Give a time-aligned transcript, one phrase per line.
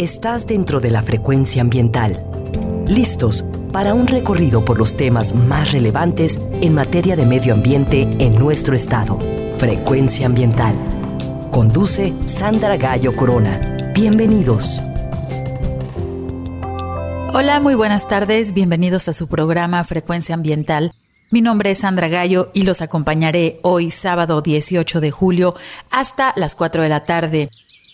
[0.00, 2.24] estás dentro de la frecuencia ambiental.
[2.86, 8.38] Listos para un recorrido por los temas más relevantes en materia de medio ambiente en
[8.38, 9.18] nuestro estado.
[9.58, 10.74] Frecuencia ambiental.
[11.50, 13.92] Conduce Sandra Gallo Corona.
[13.94, 14.80] Bienvenidos.
[17.34, 18.54] Hola, muy buenas tardes.
[18.54, 20.92] Bienvenidos a su programa Frecuencia Ambiental.
[21.30, 25.54] Mi nombre es Sandra Gallo y los acompañaré hoy sábado 18 de julio
[25.90, 27.50] hasta las 4 de la tarde.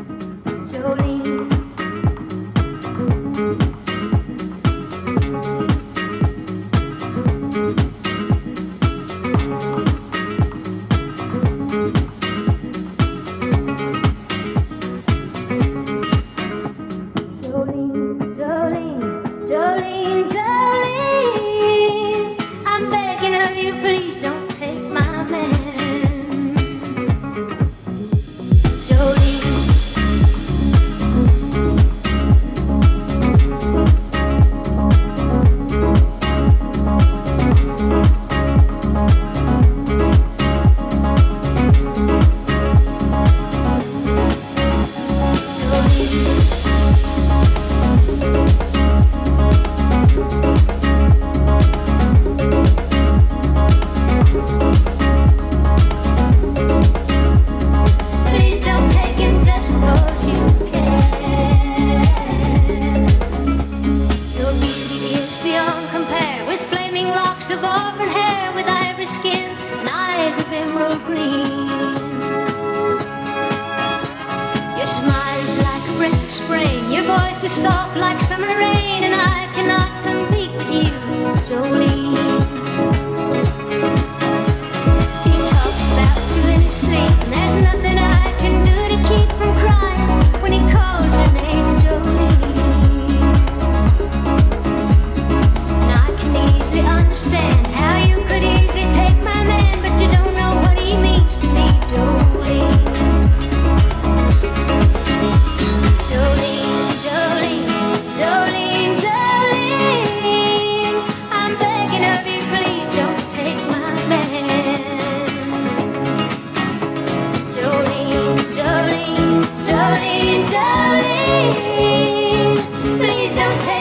[23.64, 23.93] We've been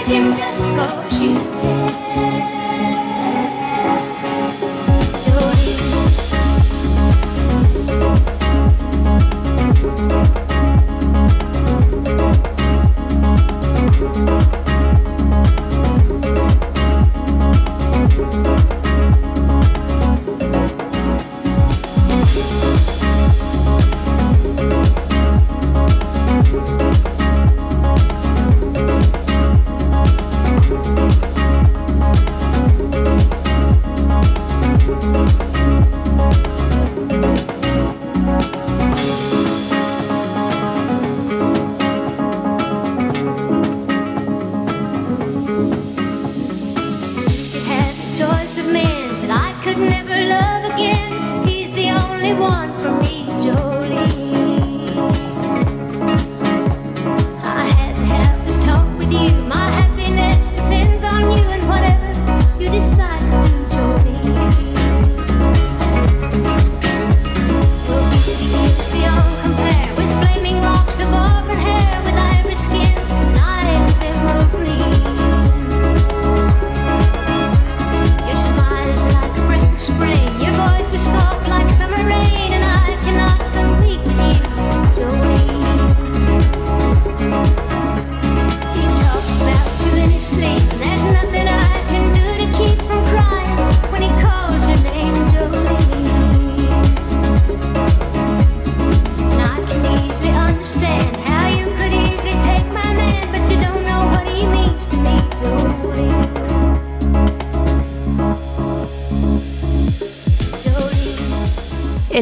[0.08, 2.11] you just go shoot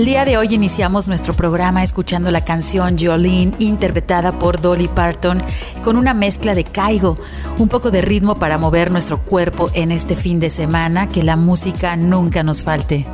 [0.00, 5.43] El día de hoy iniciamos nuestro programa escuchando la canción Jolene interpretada por Dolly Parton
[5.85, 7.19] con una mezcla de caigo,
[7.58, 11.37] un poco de ritmo para mover nuestro cuerpo en este fin de semana, que la
[11.37, 13.05] música nunca nos falte.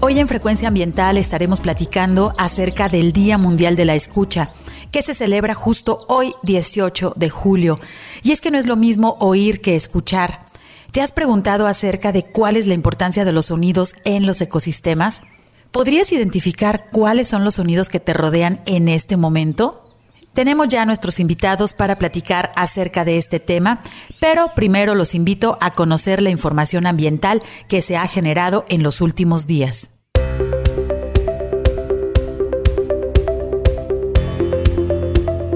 [0.00, 4.54] Hoy en Frecuencia Ambiental estaremos platicando acerca del Día Mundial de la Escucha,
[4.90, 7.78] que se celebra justo hoy 18 de julio.
[8.22, 10.46] Y es que no es lo mismo oír que escuchar.
[10.92, 15.22] ¿Te has preguntado acerca de cuál es la importancia de los sonidos en los ecosistemas?
[15.72, 19.80] ¿Podrías identificar cuáles son los sonidos que te rodean en este momento?
[20.34, 23.80] Tenemos ya nuestros invitados para platicar acerca de este tema,
[24.20, 29.00] pero primero los invito a conocer la información ambiental que se ha generado en los
[29.00, 29.88] últimos días.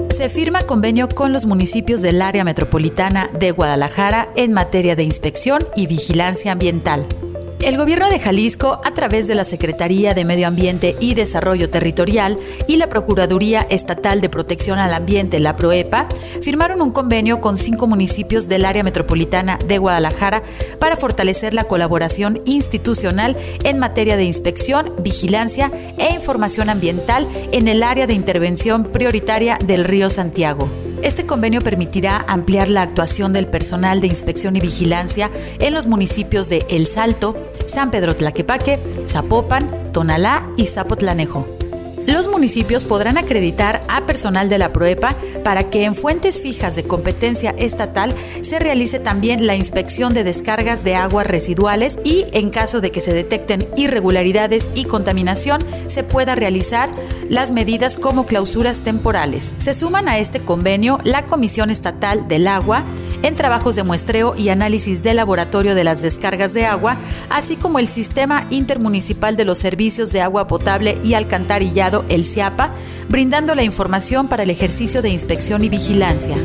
[0.09, 5.67] Se firma convenio con los municipios del área metropolitana de Guadalajara en materia de inspección
[5.75, 7.07] y vigilancia ambiental.
[7.59, 12.37] El gobierno de Jalisco, a través de la Secretaría de Medio Ambiente y Desarrollo Territorial
[12.67, 16.07] y la Procuraduría Estatal de Protección al Ambiente, la PROEPA,
[16.43, 20.43] firmaron un convenio con cinco municipios del área metropolitana de Guadalajara
[20.79, 27.81] para fortalecer la colaboración institucional en materia de inspección, vigilancia e información ambiental en el
[27.81, 30.69] área de intervención prioritaria del río Santiago.
[31.03, 35.29] Este convenio permitirá ampliar la actuación del personal de inspección y vigilancia
[35.59, 37.35] en los municipios de El Salto,
[37.67, 41.45] San Pedro Tlaquepaque, Zapopan, Tonalá y Zapotlanejo.
[42.07, 45.13] Los municipios podrán acreditar a personal de la PROEPA
[45.43, 50.85] para que en fuentes fijas de competencia estatal se realice también la inspección de descargas
[50.85, 56.33] de aguas residuales y, en caso de que se detecten irregularidades y contaminación, se pueda
[56.33, 56.89] realizar
[57.29, 59.53] las medidas como clausuras temporales.
[59.57, 62.85] Se suman a este convenio la Comisión Estatal del Agua
[63.23, 66.97] en trabajos de muestreo y análisis de laboratorio de las descargas de agua,
[67.29, 72.71] así como el Sistema Intermunicipal de los Servicios de Agua Potable y Alcantarillado el CIAPA,
[73.09, 76.37] brindando la información para el ejercicio de inspección y vigilancia.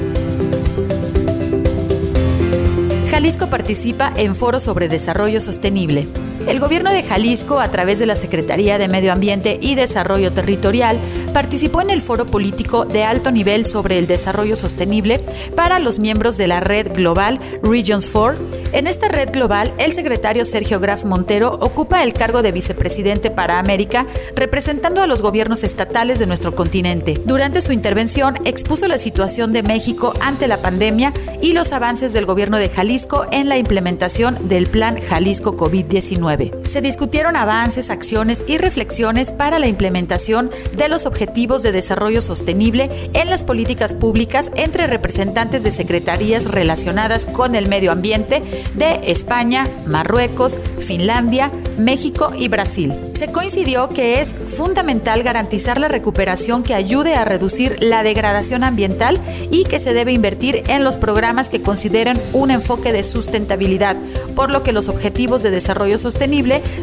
[3.11, 6.09] Jalisco participa en foros sobre desarrollo sostenible.
[6.47, 10.99] El gobierno de Jalisco, a través de la Secretaría de Medio Ambiente y Desarrollo Territorial,
[11.33, 15.21] participó en el foro político de alto nivel sobre el desarrollo sostenible
[15.55, 18.63] para los miembros de la red global Regions 4.
[18.73, 23.59] En esta red global, el secretario Sergio Graf Montero ocupa el cargo de vicepresidente para
[23.59, 27.21] América, representando a los gobiernos estatales de nuestro continente.
[27.25, 32.27] Durante su intervención, expuso la situación de México ante la pandemia y los avances del
[32.27, 36.32] gobierno de Jalisco en la implementación del Plan Jalisco COVID-19.
[36.65, 43.11] Se discutieron avances, acciones y reflexiones para la implementación de los Objetivos de Desarrollo Sostenible
[43.13, 48.43] en las políticas públicas entre representantes de secretarías relacionadas con el medio ambiente
[48.75, 52.95] de España, Marruecos, Finlandia, México y Brasil.
[53.15, 59.21] Se coincidió que es fundamental garantizar la recuperación que ayude a reducir la degradación ambiental
[59.51, 63.97] y que se debe invertir en los programas que consideren un enfoque de sustentabilidad,
[64.35, 66.22] por lo que los objetivos de desarrollo sostenible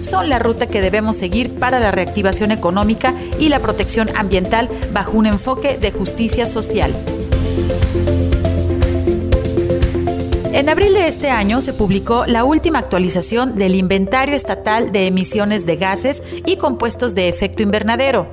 [0.02, 5.18] son la ruta que debemos seguir para la reactivación económica y la protección ambiental bajo
[5.18, 6.94] un enfoque de justicia social.
[10.52, 15.66] En abril de este año se publicó la última actualización del Inventario Estatal de Emisiones
[15.66, 18.28] de Gases y Compuestos de Efecto Invernadero.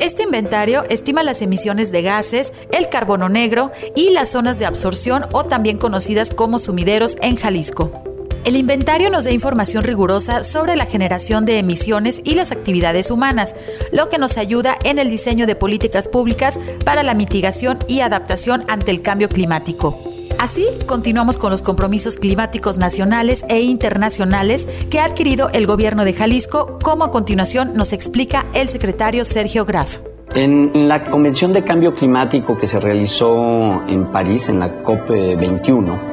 [0.00, 5.24] Este inventario estima las emisiones de gases, el carbono negro y las zonas de absorción
[5.32, 8.11] o también conocidas como sumideros en Jalisco.
[8.44, 13.54] El inventario nos da información rigurosa sobre la generación de emisiones y las actividades humanas,
[13.92, 18.64] lo que nos ayuda en el diseño de políticas públicas para la mitigación y adaptación
[18.66, 19.96] ante el cambio climático.
[20.40, 26.12] Así, continuamos con los compromisos climáticos nacionales e internacionales que ha adquirido el gobierno de
[26.12, 29.98] Jalisco, como a continuación nos explica el secretario Sergio Graf.
[30.34, 36.11] En la Convención de Cambio Climático que se realizó en París, en la COP21,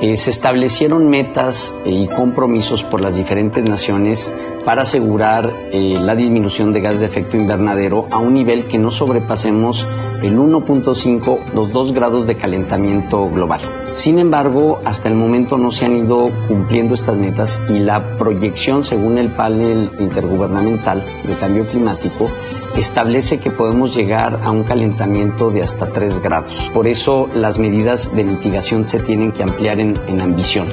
[0.00, 4.30] eh, se establecieron metas y compromisos por las diferentes naciones
[4.64, 8.90] para asegurar eh, la disminución de gases de efecto invernadero a un nivel que no
[8.90, 9.86] sobrepasemos
[10.22, 13.60] el 1.5, los 2 grados de calentamiento global.
[13.92, 18.84] Sin embargo, hasta el momento no se han ido cumpliendo estas metas y la proyección
[18.84, 22.28] según el panel intergubernamental de cambio climático
[22.76, 26.52] establece que podemos llegar a un calentamiento de hasta 3 grados.
[26.72, 30.68] Por eso las medidas de mitigación se tienen que ampliar en, ambición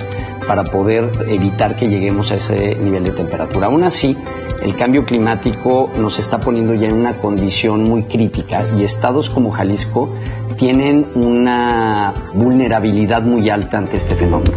[0.47, 3.67] para poder evitar que lleguemos a ese nivel de temperatura.
[3.67, 4.15] Aún así,
[4.61, 9.51] el cambio climático nos está poniendo ya en una condición muy crítica y estados como
[9.51, 10.09] Jalisco
[10.57, 14.53] tienen una vulnerabilidad muy alta ante este fenómeno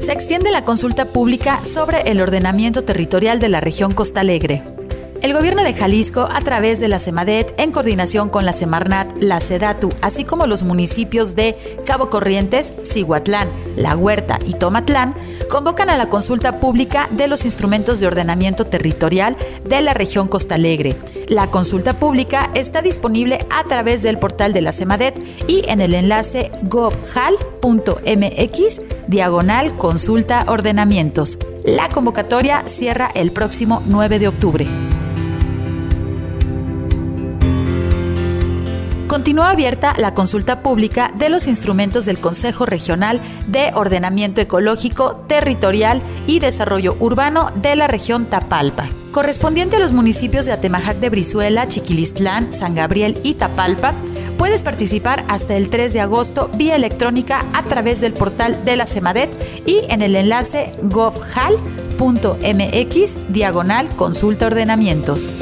[0.00, 4.62] Se extiende la consulta pública sobre el ordenamiento territorial de la región Costa Alegre.
[5.22, 9.40] El gobierno de Jalisco, a través de la CEMADET, en coordinación con la Semarnat, la
[9.40, 15.12] SEDATU, así como los municipios de Cabo Corrientes, Cihuatlán, La Huerta y Tomatlán,
[15.50, 20.54] convocan a la consulta pública de los instrumentos de ordenamiento territorial de la región Costa
[20.54, 20.96] Alegre.
[21.28, 25.92] La consulta pública está disponible a través del portal de la CEMADET y en el
[25.92, 27.40] enlace gobjal.mx
[29.06, 31.38] diagonal consulta ordenamientos.
[31.62, 34.89] La convocatoria cierra el próximo 9 de octubre.
[39.10, 46.00] Continúa abierta la consulta pública de los instrumentos del Consejo Regional de Ordenamiento Ecológico, Territorial
[46.28, 51.66] y Desarrollo Urbano de la región Tapalpa, correspondiente a los municipios de Atemajac de Brizuela,
[51.66, 53.94] Chiquilistlán, San Gabriel y Tapalpa.
[54.38, 58.86] Puedes participar hasta el 3 de agosto vía electrónica a través del portal de la
[58.86, 59.34] CEMADET
[59.66, 61.98] y en el enlace govhal.mx
[63.32, 65.32] diagonal consulta ordenamientos.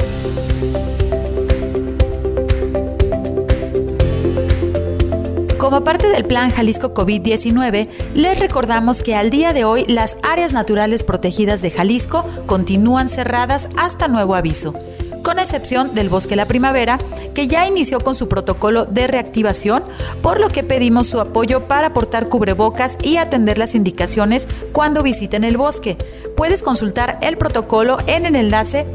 [5.69, 10.51] Como parte del plan Jalisco COVID-19, les recordamos que al día de hoy las áreas
[10.51, 14.73] naturales protegidas de Jalisco continúan cerradas hasta nuevo aviso,
[15.21, 16.97] con excepción del Bosque La Primavera,
[17.35, 19.83] que ya inició con su protocolo de reactivación,
[20.23, 25.43] por lo que pedimos su apoyo para portar cubrebocas y atender las indicaciones cuando visiten
[25.43, 25.99] el bosque.
[26.35, 28.87] Puedes consultar el protocolo en el enlace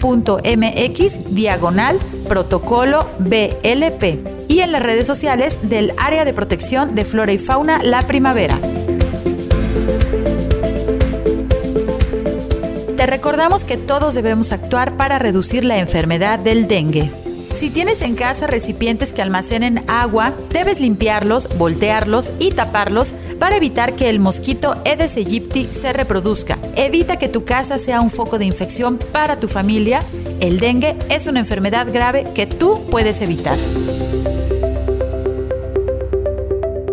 [0.00, 7.32] govhal.mx diagonal protocolo BLP y en las redes sociales del Área de Protección de Flora
[7.32, 8.58] y Fauna La Primavera.
[12.96, 17.10] Te recordamos que todos debemos actuar para reducir la enfermedad del dengue.
[17.54, 23.94] Si tienes en casa recipientes que almacenen agua, debes limpiarlos, voltearlos y taparlos para evitar
[23.94, 26.58] que el mosquito Aedes aegypti se reproduzca.
[26.76, 30.04] Evita que tu casa sea un foco de infección para tu familia.
[30.38, 33.58] El dengue es una enfermedad grave que tú puedes evitar.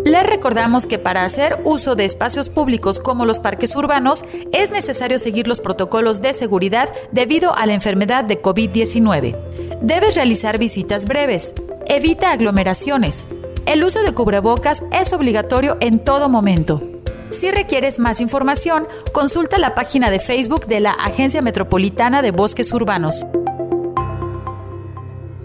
[0.04, 5.18] Les recordamos que para hacer uso de espacios públicos como los parques urbanos es necesario
[5.18, 9.36] seguir los protocolos de seguridad debido a la enfermedad de COVID-19.
[9.82, 11.54] Debes realizar visitas breves.
[11.86, 13.28] Evita aglomeraciones.
[13.68, 16.80] El uso de cubrebocas es obligatorio en todo momento.
[17.28, 22.72] Si requieres más información, consulta la página de Facebook de la Agencia Metropolitana de Bosques
[22.72, 23.26] Urbanos.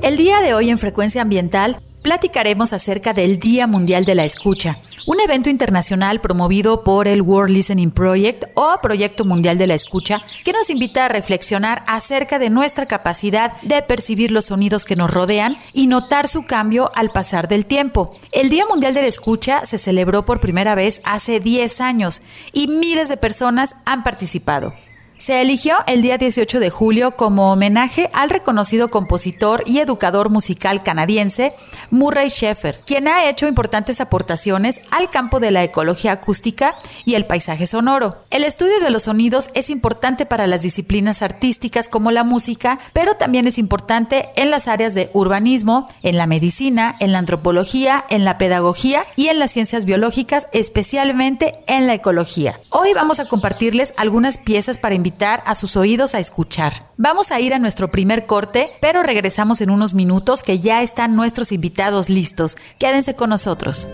[0.01, 4.77] El día de hoy en Frecuencia Ambiental platicaremos acerca del Día Mundial de la Escucha,
[5.05, 10.23] un evento internacional promovido por el World Listening Project o Proyecto Mundial de la Escucha,
[10.43, 15.11] que nos invita a reflexionar acerca de nuestra capacidad de percibir los sonidos que nos
[15.11, 18.15] rodean y notar su cambio al pasar del tiempo.
[18.31, 22.21] El Día Mundial de la Escucha se celebró por primera vez hace 10 años
[22.53, 24.73] y miles de personas han participado.
[25.23, 30.83] Se eligió el día 18 de julio como homenaje al reconocido compositor y educador musical
[30.83, 31.53] canadiense
[31.91, 36.75] Murray Sheffer, quien ha hecho importantes aportaciones al campo de la ecología acústica
[37.05, 38.17] y el paisaje sonoro.
[38.31, 43.15] El estudio de los sonidos es importante para las disciplinas artísticas como la música, pero
[43.15, 48.25] también es importante en las áreas de urbanismo, en la medicina, en la antropología, en
[48.25, 52.59] la pedagogía y en las ciencias biológicas, especialmente en la ecología.
[52.71, 56.87] Hoy vamos a compartirles algunas piezas para invitar a sus oídos a escuchar.
[56.97, 61.15] Vamos a ir a nuestro primer corte, pero regresamos en unos minutos que ya están
[61.15, 62.57] nuestros invitados listos.
[62.79, 63.89] Quédense con nosotros.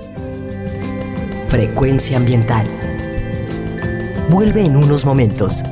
[1.48, 2.66] Frecuencia ambiental.
[4.30, 5.64] Vuelve en unos momentos.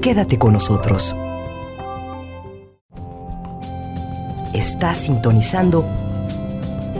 [0.00, 1.14] Quédate con nosotros.
[4.52, 5.84] Estás sintonizando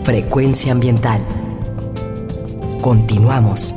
[0.05, 1.21] Frecuencia ambiental.
[2.81, 3.75] Continuamos.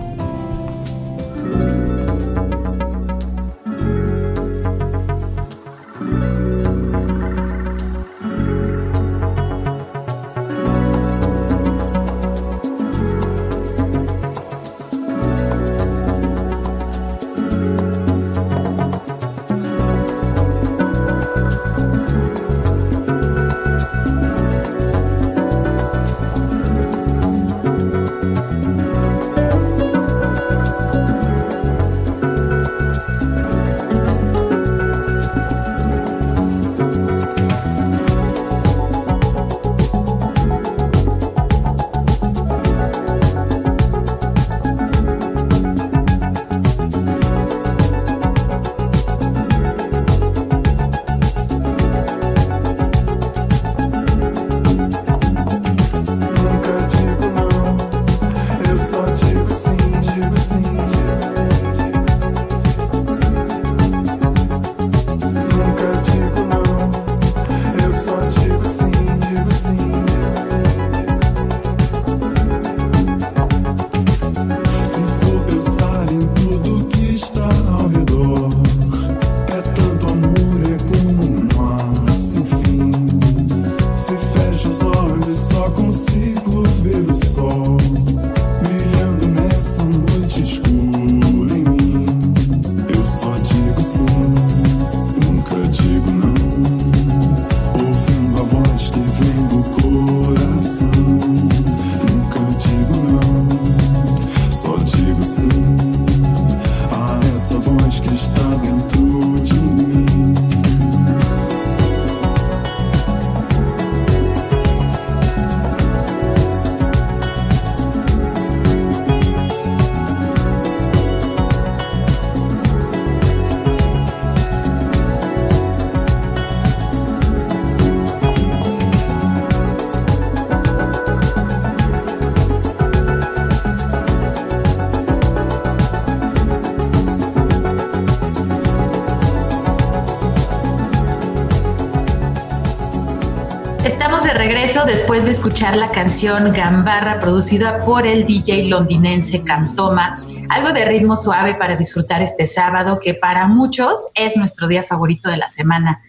[144.85, 150.23] Después de escuchar la canción Gambarra producida por el DJ londinense Cantoma.
[150.47, 155.29] Algo de ritmo suave para disfrutar este sábado que para muchos es nuestro día favorito
[155.29, 156.01] de la semana.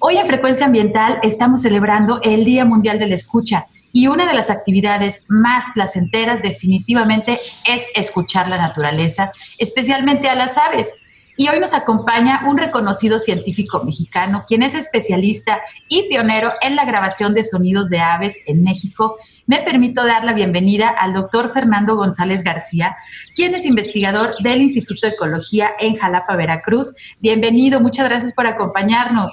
[0.00, 4.34] Hoy en Frecuencia Ambiental estamos celebrando el Día Mundial de la Escucha y una de
[4.34, 10.94] las actividades más placenteras definitivamente es escuchar la naturaleza, especialmente a las aves.
[11.40, 16.84] Y hoy nos acompaña un reconocido científico mexicano, quien es especialista y pionero en la
[16.84, 19.18] grabación de sonidos de aves en México.
[19.46, 22.96] Me permito dar la bienvenida al doctor Fernando González García,
[23.36, 26.96] quien es investigador del Instituto de Ecología en Jalapa, Veracruz.
[27.20, 29.32] Bienvenido, muchas gracias por acompañarnos.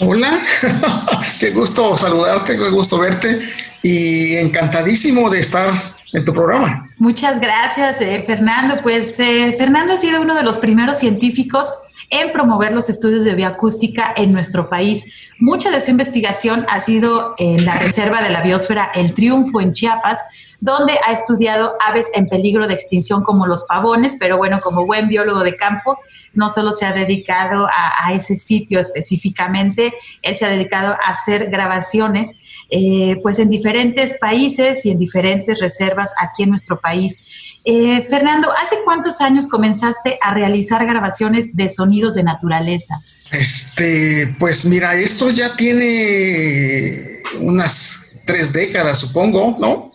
[0.00, 0.38] Hola,
[1.40, 3.48] qué gusto saludarte, qué gusto verte
[3.82, 5.72] y encantadísimo de estar
[6.12, 6.88] en tu programa.
[6.98, 8.76] Muchas gracias, eh, Fernando.
[8.82, 11.72] Pues eh, Fernando ha sido uno de los primeros científicos
[12.10, 15.12] en promover los estudios de bioacústica en nuestro país.
[15.38, 19.72] Mucha de su investigación ha sido en la Reserva de la Biosfera El Triunfo en
[19.72, 20.20] Chiapas,
[20.60, 25.08] donde ha estudiado aves en peligro de extinción como los pavones, pero bueno, como buen
[25.08, 25.98] biólogo de campo,
[26.32, 29.92] no solo se ha dedicado a, a ese sitio específicamente,
[30.22, 35.60] él se ha dedicado a hacer grabaciones eh, pues en diferentes países y en diferentes
[35.60, 37.22] reservas aquí en nuestro país.
[37.64, 42.94] Eh, Fernando, ¿hace cuántos años comenzaste a realizar grabaciones de sonidos de naturaleza?
[43.32, 49.90] Este, pues mira, esto ya tiene unas tres décadas, supongo, ¿no?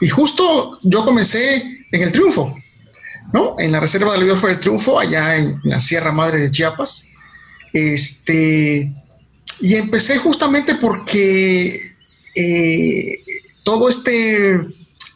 [0.00, 1.56] Y justo yo comencé
[1.92, 2.54] en el Triunfo,
[3.32, 3.56] ¿no?
[3.58, 7.06] En la Reserva del Biosfera del Triunfo, allá en la Sierra Madre de Chiapas.
[7.72, 8.92] Este,
[9.60, 11.78] y empecé justamente porque
[12.34, 13.18] eh,
[13.64, 14.60] todo este,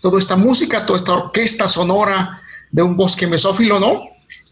[0.00, 4.05] toda esta música, toda esta orquesta sonora de un bosque mesófilo, ¿no?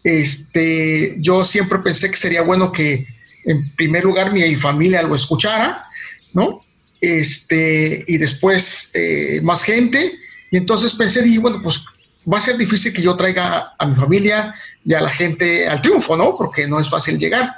[0.03, 3.05] Este, yo siempre pensé que sería bueno que
[3.45, 5.85] en primer lugar mi familia lo escuchara,
[6.33, 6.63] ¿no?
[7.01, 10.17] Este, y después eh, más gente.
[10.51, 11.83] Y entonces pensé, dije, bueno, pues
[12.31, 15.81] va a ser difícil que yo traiga a mi familia y a la gente al
[15.81, 16.37] triunfo, ¿no?
[16.37, 17.53] Porque no es fácil llegar.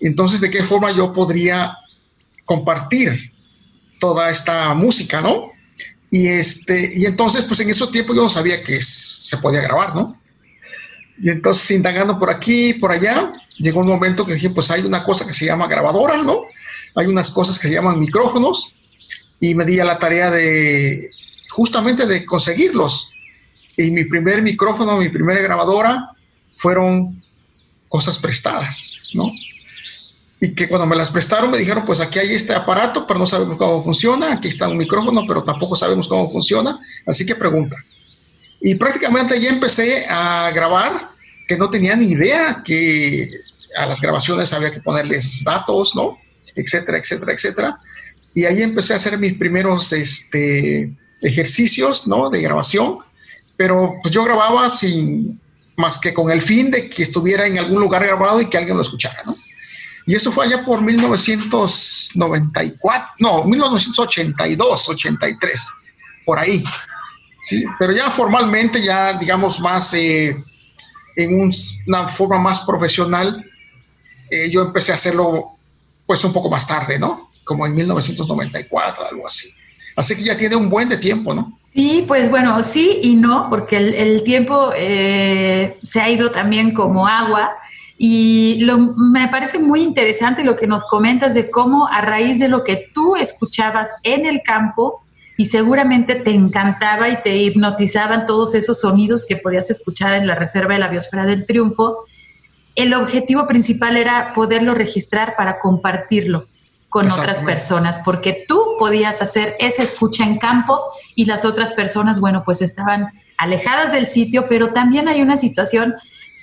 [0.00, 1.76] Entonces, ¿de qué forma yo podría
[2.44, 3.32] compartir
[3.98, 5.52] toda esta música, ¿no?
[6.10, 9.94] Y, este, y entonces, pues en ese tiempo yo no sabía que se podía grabar,
[9.94, 10.14] ¿no?
[11.20, 15.04] Y entonces, indagando por aquí, por allá, llegó un momento que dije, pues hay una
[15.04, 16.42] cosa que se llama grabadora, ¿no?
[16.94, 18.72] Hay unas cosas que se llaman micrófonos
[19.40, 21.10] y me di a la tarea de
[21.50, 23.12] justamente de conseguirlos.
[23.76, 26.10] Y mi primer micrófono, mi primera grabadora
[26.56, 27.16] fueron
[27.88, 29.30] cosas prestadas, ¿no?
[30.40, 33.26] Y que cuando me las prestaron me dijeron, pues aquí hay este aparato, pero no
[33.26, 37.76] sabemos cómo funciona, aquí está un micrófono, pero tampoco sabemos cómo funciona, así que pregunta.
[38.60, 41.10] Y prácticamente ya empecé a grabar,
[41.48, 43.30] que no tenía ni idea que
[43.76, 46.16] a las grabaciones había que ponerles datos, ¿no?
[46.54, 47.76] Etcétera, etcétera, etcétera.
[48.34, 52.30] Y ahí empecé a hacer mis primeros este, ejercicios, ¿no?
[52.30, 52.98] De grabación,
[53.56, 55.40] pero pues yo grababa sin
[55.76, 58.76] más que con el fin de que estuviera en algún lugar grabado y que alguien
[58.76, 59.36] lo escuchara, ¿no?
[60.08, 65.68] Y eso fue allá por 1994, no, 1982, 83,
[66.24, 66.64] por ahí.
[67.40, 70.34] Sí, pero ya formalmente, ya digamos más eh,
[71.14, 71.50] en
[71.86, 73.44] una forma más profesional,
[74.30, 75.58] eh, yo empecé a hacerlo
[76.06, 77.28] pues un poco más tarde, ¿no?
[77.44, 79.52] Como en 1994, algo así.
[79.94, 81.60] Así que ya tiene un buen de tiempo, ¿no?
[81.70, 87.06] Sí, pues bueno, sí y no, porque el, tiempo eh, se ha ido también como
[87.06, 87.58] agua
[87.98, 92.48] y lo, me parece muy interesante lo que nos comentas de cómo a raíz de
[92.48, 95.02] lo que tú escuchabas en el campo,
[95.36, 100.34] y seguramente te encantaba y te hipnotizaban todos esos sonidos que podías escuchar en la
[100.34, 102.04] Reserva de la Biosfera del Triunfo,
[102.74, 106.48] el objetivo principal era poderlo registrar para compartirlo
[106.88, 110.80] con otras personas, porque tú podías hacer esa escucha en campo
[111.14, 115.94] y las otras personas, bueno, pues estaban alejadas del sitio, pero también hay una situación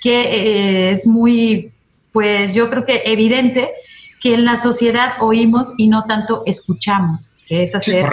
[0.02, 1.72] que eh, es muy,
[2.12, 3.70] pues yo creo que evidente
[4.20, 8.04] que en la sociedad oímos y no tanto escuchamos, que es hacer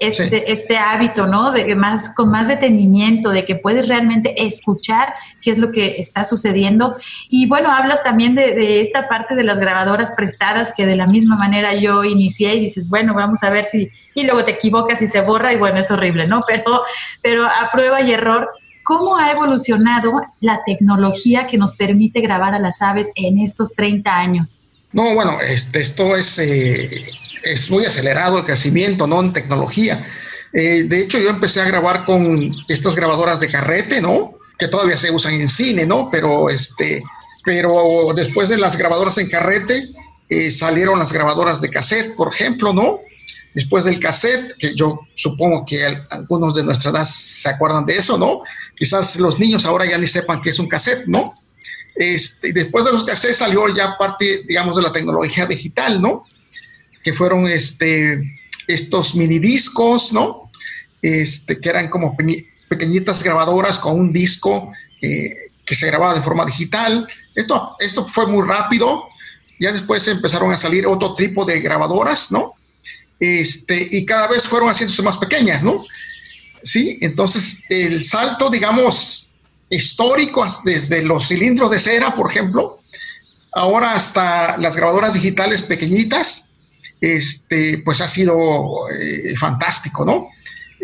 [0.00, 1.50] Este, este hábito, ¿no?
[1.50, 6.24] De más, con más detenimiento, de que puedes realmente escuchar qué es lo que está
[6.24, 6.96] sucediendo.
[7.28, 11.06] Y bueno, hablas también de, de, esta parte de las grabadoras prestadas, que de la
[11.06, 15.02] misma manera yo inicié y dices, bueno, vamos a ver si, y luego te equivocas
[15.02, 16.44] y se borra y bueno, es horrible, ¿no?
[16.48, 16.82] Pero,
[17.22, 18.48] pero a prueba y error
[18.88, 24.16] ¿Cómo ha evolucionado la tecnología que nos permite grabar a las aves en estos 30
[24.16, 24.62] años?
[24.92, 27.04] No, bueno, este, esto es, eh,
[27.42, 29.20] es muy acelerado el crecimiento, ¿no?
[29.20, 30.06] En tecnología.
[30.54, 34.38] Eh, de hecho, yo empecé a grabar con estas grabadoras de carrete, ¿no?
[34.58, 36.08] Que todavía se usan en cine, ¿no?
[36.10, 37.02] Pero, este,
[37.44, 39.90] pero después de las grabadoras en carrete,
[40.30, 43.00] eh, salieron las grabadoras de cassette, por ejemplo, ¿no?
[43.54, 48.16] después del cassette, que yo supongo que algunos de nuestra edad se acuerdan de eso,
[48.16, 48.42] ¿no?
[48.78, 51.32] Quizás los niños ahora ya ni sepan qué es un cassette, ¿no?
[51.96, 56.22] Este, después de los cassettes salió ya parte, digamos, de la tecnología digital, ¿no?
[57.02, 58.22] Que fueron este,
[58.68, 60.50] estos minidiscos, ¿no?
[61.02, 62.16] Este, que eran como
[62.68, 64.70] pequeñitas grabadoras con un disco
[65.02, 67.08] eh, que se grababa de forma digital.
[67.34, 69.02] Esto, esto fue muy rápido.
[69.58, 72.54] Ya después empezaron a salir otro tipo de grabadoras, ¿no?
[73.18, 75.84] Este, y cada vez fueron haciéndose más pequeñas, ¿no?
[76.62, 79.28] Sí, entonces el salto, digamos,
[79.70, 82.80] histórico desde los cilindros de cera, por ejemplo,
[83.52, 86.48] ahora hasta las grabadoras digitales pequeñitas,
[87.00, 90.28] este, pues ha sido eh, fantástico, ¿no?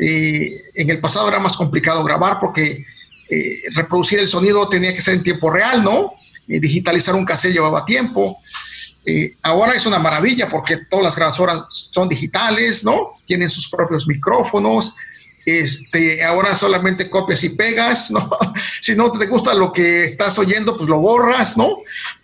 [0.01, 2.85] Eh, en el pasado era más complicado grabar porque
[3.31, 6.13] eh, reproducir el sonido tenía que ser en tiempo real, ¿no?
[6.47, 8.39] digitalizar un cassette llevaba tiempo.
[9.41, 13.13] ahora es una maravilla porque todas las grabadoras son digitales, ¿no?
[13.25, 14.95] Tienen sus propios micrófonos,
[15.47, 18.31] este, ahora solamente copias y pegas, ¿no?
[18.81, 21.79] si no te gusta lo que estás oyendo, pues lo borras, ¿no?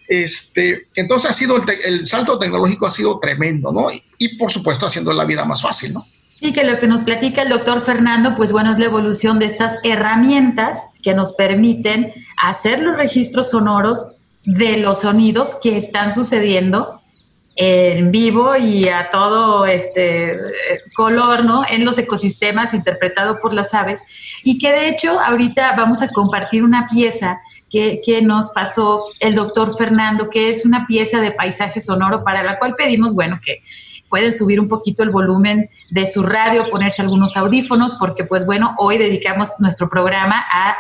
[0.09, 3.89] Este, entonces ha sido el, salto tecnológico ha sido tremendo, ¿no?
[4.19, 6.07] Y, por supuesto haciendo la vida más fácil, ¿no?
[6.41, 9.47] Sí, que lo que nos platica el doctor Fernando, pues bueno, es la evolución de
[9.47, 17.00] estas herramientas que nos permiten hacer los registros sonoros de los sonidos que están sucediendo
[17.63, 20.35] en vivo y a todo este
[20.95, 21.63] color, ¿no?
[21.69, 24.07] En los ecosistemas interpretado por las aves
[24.43, 29.35] y que de hecho ahorita vamos a compartir una pieza que, que, nos pasó el
[29.35, 33.63] doctor Fernando, que es una pieza de paisaje sonoro para la cual pedimos, bueno, que
[34.11, 38.75] pueden subir un poquito el volumen de su radio, ponerse algunos audífonos, porque pues bueno,
[38.79, 40.77] hoy dedicamos nuestro programa a,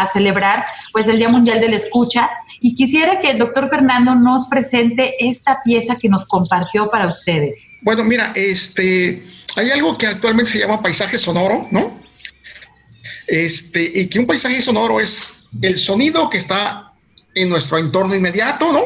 [0.00, 4.14] a, celebrar pues el Día Mundial de la Escucha y quisiera que el doctor Fernando
[4.14, 7.68] nos presente esta pieza que nos compartió para ustedes.
[7.82, 9.22] Bueno, mira, este,
[9.56, 12.00] hay algo que actualmente se llama paisaje sonoro, ¿no?
[13.26, 16.92] Este, y que un paisaje sonoro es el sonido que está
[17.34, 18.82] en nuestro entorno inmediato, ¿no?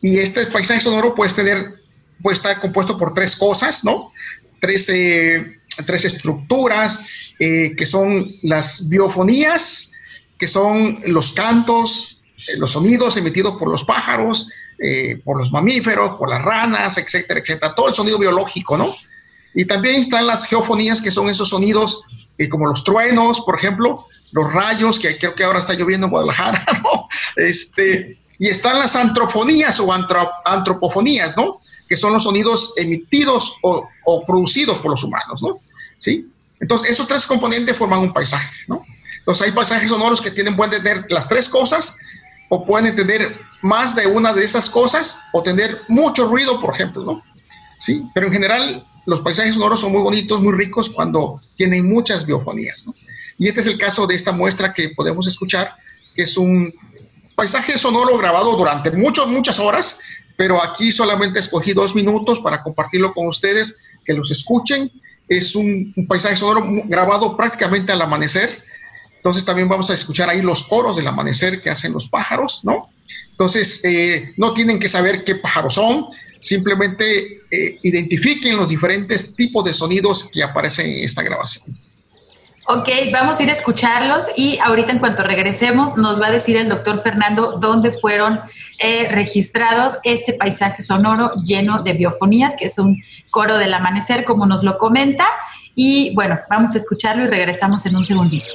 [0.00, 1.74] Y este paisaje sonoro puede tener,
[2.22, 4.12] puede estar compuesto por tres cosas, ¿no?
[4.60, 5.46] Tres, eh,
[5.84, 7.00] tres estructuras,
[7.38, 9.92] eh, que son las biofonías,
[10.38, 14.48] que son los cantos, eh, los sonidos emitidos por los pájaros,
[14.78, 18.94] eh, por los mamíferos, por las ranas, etcétera, etcétera, todo el sonido biológico, ¿no?
[19.54, 22.04] Y también están las geofonías, que son esos sonidos
[22.50, 26.64] como los truenos, por ejemplo, los rayos, que creo que ahora está lloviendo en Guadalajara,
[26.82, 27.08] ¿no?
[27.36, 29.90] Este, y están las antrofonías o
[30.44, 31.58] antropofonías, ¿no?
[31.88, 35.60] Que son los sonidos emitidos o, o, producidos por los humanos, ¿no?
[35.98, 36.26] ¿Sí?
[36.60, 38.84] Entonces, esos tres componentes forman un paisaje, ¿no?
[39.18, 41.96] Entonces, hay paisajes sonoros que tienen, pueden tener las tres cosas
[42.48, 47.04] o pueden tener más de una de esas cosas o tener mucho ruido, por ejemplo,
[47.04, 47.22] ¿no?
[47.78, 52.26] Sí, pero en general los paisajes sonoros son muy bonitos, muy ricos cuando tienen muchas
[52.26, 52.94] biofonías, ¿no?
[53.38, 55.76] Y este es el caso de esta muestra que podemos escuchar,
[56.14, 56.72] que es un
[57.34, 59.98] paisaje sonoro grabado durante muchas, muchas horas,
[60.36, 64.90] pero aquí solamente escogí dos minutos para compartirlo con ustedes, que los escuchen.
[65.28, 68.62] Es un, paisaje sonoro grabado prácticamente al amanecer,
[69.16, 72.90] entonces también vamos a escuchar ahí los coros del amanecer que hacen los pájaros, ¿no?
[73.32, 76.06] Entonces, eh, no tienen que saber qué pájaros son,
[76.40, 81.64] simplemente eh, identifiquen los diferentes tipos de sonidos que aparecen en esta grabación.
[82.68, 86.56] Ok, vamos a ir a escucharlos y ahorita en cuanto regresemos nos va a decir
[86.56, 88.40] el doctor Fernando dónde fueron
[88.80, 93.00] eh, registrados este paisaje sonoro lleno de biofonías, que es un
[93.30, 95.26] coro del amanecer, como nos lo comenta.
[95.76, 98.48] Y bueno, vamos a escucharlo y regresamos en un segundito.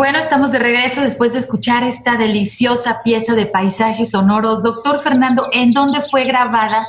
[0.00, 4.62] Bueno, estamos de regreso después de escuchar esta deliciosa pieza de paisaje sonoro.
[4.62, 6.86] Doctor Fernando, ¿en dónde fue grabada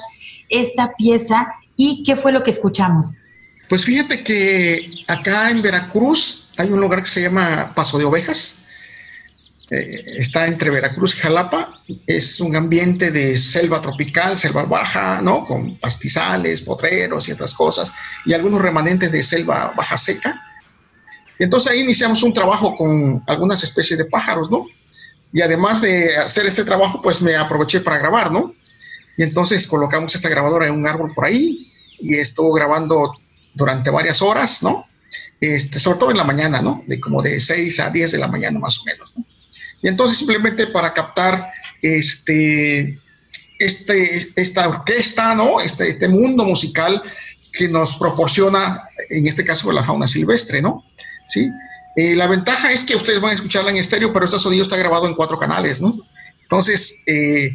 [0.47, 1.45] esta pieza
[1.75, 3.17] y qué fue lo que escuchamos?
[3.67, 8.59] Pues fíjate que acá en Veracruz hay un lugar que se llama Paso de Ovejas.
[9.71, 11.81] Eh, está entre Veracruz y Jalapa.
[12.07, 15.45] Es un ambiente de selva tropical, selva baja, ¿no?
[15.45, 17.91] Con pastizales, potreros y estas cosas,
[18.25, 20.50] y algunos remanentes de selva baja seca.
[21.43, 24.67] Entonces ahí iniciamos un trabajo con algunas especies de pájaros, ¿no?
[25.33, 28.51] Y además de hacer este trabajo, pues me aproveché para grabar, ¿no?
[29.17, 33.11] Y entonces colocamos esta grabadora en un árbol por ahí y estuvo grabando
[33.55, 34.85] durante varias horas, ¿no?
[35.39, 36.83] Este, sobre todo en la mañana, ¿no?
[36.85, 39.25] De como de 6 a 10 de la mañana más o menos, ¿no?
[39.81, 41.51] Y entonces simplemente para captar
[41.81, 42.99] este,
[43.57, 45.59] este, esta orquesta, ¿no?
[45.59, 47.01] Este, este mundo musical
[47.51, 50.85] que nos proporciona, en este caso, la fauna silvestre, ¿no?
[51.31, 51.49] Sí.
[51.95, 54.77] Eh, la ventaja es que ustedes van a escucharla en estéreo, pero este sonido está
[54.77, 55.93] grabado en cuatro canales, ¿no?
[56.43, 57.51] Entonces, eh,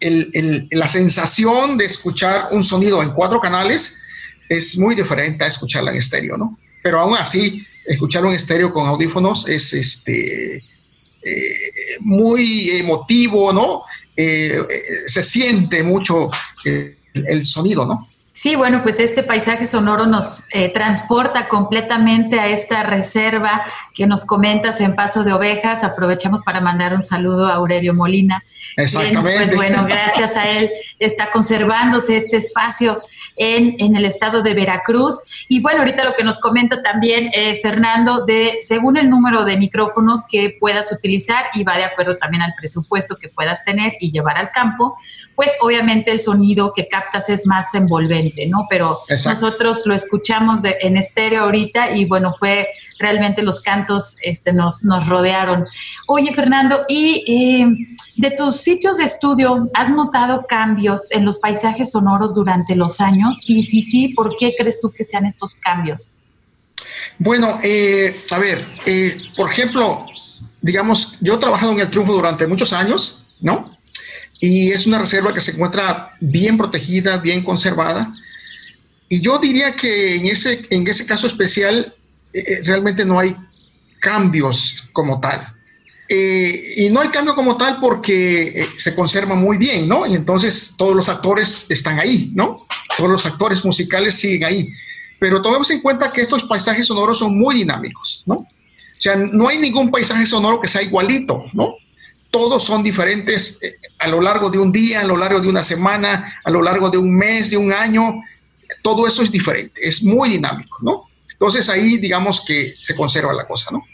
[0.00, 3.98] el, el, la sensación de escuchar un sonido en cuatro canales
[4.48, 6.58] es muy diferente a escucharla en estéreo, ¿no?
[6.82, 11.56] Pero aún así, escucharlo en estéreo con audífonos es este, eh,
[12.00, 13.82] muy emotivo, ¿no?
[14.16, 16.30] Se siente mucho
[16.64, 18.08] el sonido, ¿no?
[18.34, 23.64] Sí, bueno, pues este paisaje sonoro nos transporta completamente a esta reserva
[23.94, 25.84] que nos comentas en Paso de Ovejas.
[25.84, 28.42] Aprovechamos para mandar un saludo a Aurelio Molina.
[28.76, 29.36] Exactamente.
[29.36, 33.02] pues bueno, gracias a él está conservándose este espacio
[33.36, 35.20] en, el estado de Veracruz.
[35.48, 39.56] Y bueno, ahorita lo que nos comenta también eh, Fernando, de según el número de
[39.56, 44.10] micrófonos que puedas utilizar y va de acuerdo también al presupuesto que puedas tener y
[44.10, 44.96] llevar al campo,
[45.34, 48.66] pues obviamente el sonido que captas es más envolvente, ¿no?
[48.68, 52.68] Pero nosotros lo escuchamos en estéreo ahorita y bueno, fue
[53.02, 55.64] realmente los cantos este, nos, nos rodearon.
[56.08, 57.66] Oye, Fernando, y eh,
[58.16, 63.40] de tus sitios de estudio, ¿has notado cambios en los paisajes sonoros durante los años?
[63.46, 66.14] Y si sí, ¿por qué crees tú que sean estos cambios?
[67.18, 70.06] Bueno, eh, a ver, eh, por ejemplo,
[70.60, 73.74] digamos, yo he trabajado en el Triunfo durante muchos años, ¿no?
[74.40, 78.12] Y es una reserva que se encuentra bien protegida, bien conservada.
[79.08, 81.94] Y yo diría que en ese, en ese caso especial,
[82.32, 83.36] eh, realmente no hay
[84.00, 85.54] cambios como tal.
[86.08, 90.06] Eh, y no hay cambio como tal porque eh, se conserva muy bien, ¿no?
[90.06, 92.66] Y entonces todos los actores están ahí, ¿no?
[92.96, 94.68] Todos los actores musicales siguen ahí.
[95.18, 98.34] Pero tomemos en cuenta que estos paisajes sonoros son muy dinámicos, ¿no?
[98.34, 98.46] O
[98.98, 101.76] sea, no hay ningún paisaje sonoro que sea igualito, ¿no?
[102.30, 103.58] Todos son diferentes
[103.98, 106.90] a lo largo de un día, a lo largo de una semana, a lo largo
[106.90, 108.22] de un mes, de un año.
[108.82, 111.04] Todo eso es diferente, es muy dinámico, ¿no?
[111.42, 113.84] Entonces ahí digamos que se conserva la cosa, ¿no?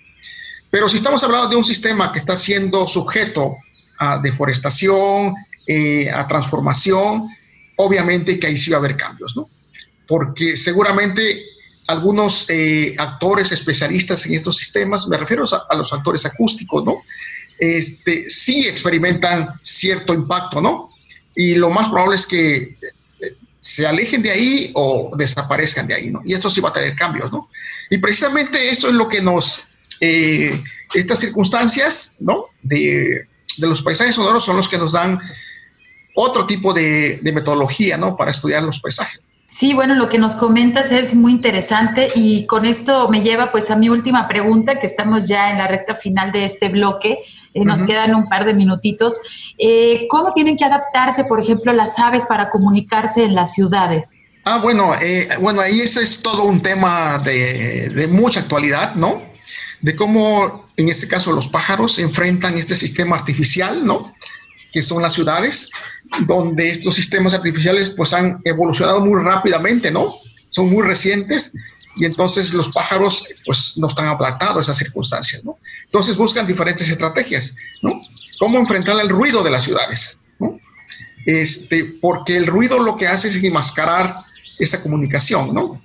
[0.71, 3.57] Pero si estamos hablando de un sistema que está siendo sujeto
[3.99, 5.35] a deforestación,
[5.67, 7.27] eh, a transformación,
[7.77, 9.49] obviamente que ahí sí va a haber cambios, ¿no?
[10.07, 11.43] Porque seguramente
[11.87, 16.97] algunos eh, actores especialistas en estos sistemas, me refiero a, los actores acústicos, ¿no?
[17.59, 20.89] Este, sí experimentan cierto impacto, ¿no?
[21.35, 22.77] Y lo más probable es que
[23.59, 26.21] se alejen de ahí o desaparezcan de ahí, ¿no?
[26.25, 27.49] Y esto sí va a tener cambios, ¿no?
[27.90, 29.68] Y precisamente eso es lo que nos,
[30.01, 30.62] eh,
[30.94, 32.47] estas circunstancias, ¿no?
[32.62, 33.27] De,
[33.59, 35.21] los paisajes sonoros son los que nos dan
[36.14, 38.16] otro tipo de, de metodología, ¿no?
[38.16, 39.21] Para estudiar los paisajes.
[39.51, 43.71] Sí, bueno, lo que nos comentas es muy interesante y con esto me lleva pues
[43.71, 47.21] a mi última pregunta, que estamos ya en la recta final de este bloque,
[47.55, 49.19] eh, nos quedan un par de minutitos.
[49.57, 54.21] Eh, ¿Cómo tienen que adaptarse, por ejemplo, las aves para comunicarse en las ciudades?
[54.45, 59.23] Ah, bueno, eh, bueno, ahí ese es todo un tema de, de mucha actualidad, ¿no?
[59.81, 64.13] De cómo, en este caso, los pájaros enfrentan este sistema artificial, ¿no?
[64.72, 65.70] Que son las ciudades,
[66.26, 70.14] donde estos sistemas artificiales pues han evolucionado muy rápidamente, ¿no?
[70.50, 71.52] Son muy recientes
[71.96, 75.57] y entonces los pájaros pues no están adaptados a esas circunstancias, ¿no?
[75.85, 77.92] Entonces buscan diferentes estrategias, ¿no?
[78.38, 80.18] ¿Cómo enfrentar el ruido de las ciudades?
[81.26, 84.16] Este, porque el ruido lo que hace es enmascarar
[84.59, 85.83] esa comunicación, ¿no?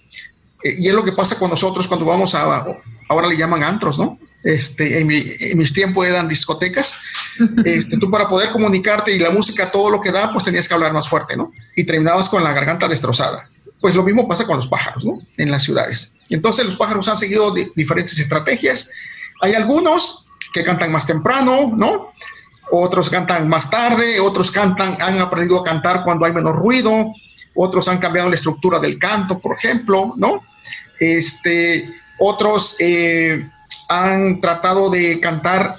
[0.63, 2.65] Eh, y es lo que pasa con nosotros cuando vamos a,
[3.09, 4.17] ahora le llaman antros, ¿no?
[4.43, 5.08] Este, en,
[5.58, 6.97] mis tiempos eran discotecas.
[7.65, 10.73] Este, tú para poder comunicarte y la música, todo lo que da, pues tenías que
[10.73, 11.51] hablar más fuerte, ¿no?
[11.75, 13.49] Y terminabas con la garganta destrozada.
[13.82, 15.19] Pues lo mismo pasa con los pájaros, ¿no?
[15.38, 16.13] En las ciudades.
[16.27, 18.89] Y entonces los pájaros han seguido diferentes estrategias.
[19.41, 22.13] Hay algunos que cantan más temprano, ¿no?
[22.71, 27.12] Otros cantan más tarde, otros cantan, han aprendido a cantar cuando hay menos ruido,
[27.56, 30.38] otros han cambiado la estructura del canto, por ejemplo, ¿no?
[30.99, 33.49] Este, otros eh,
[33.93, 35.75] han tratado de cantar,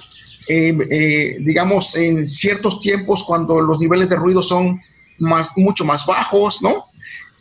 [0.47, 4.79] eh, eh, digamos, en ciertos tiempos cuando los niveles de ruido son
[5.19, 6.85] más, mucho más bajos, ¿no?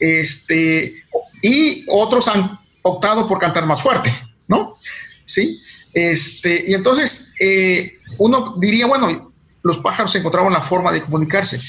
[0.00, 0.94] Este,
[1.42, 4.12] y otros han optado por cantar más fuerte,
[4.48, 4.72] ¿no?
[5.24, 5.60] Sí.
[5.92, 9.32] Este, y entonces eh, uno diría, bueno,
[9.62, 11.60] los pájaros encontraron la forma de comunicarse.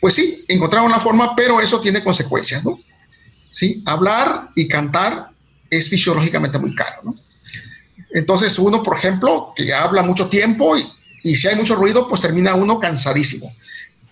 [0.00, 2.80] Pues sí, encontraron la forma, pero eso tiene consecuencias, ¿no?
[3.50, 5.30] Sí, hablar y cantar
[5.70, 7.14] es fisiológicamente muy caro, ¿no?
[8.12, 12.54] Entonces uno, por ejemplo, que habla mucho tiempo y, si hay mucho ruido, pues termina
[12.54, 13.52] uno cansadísimo.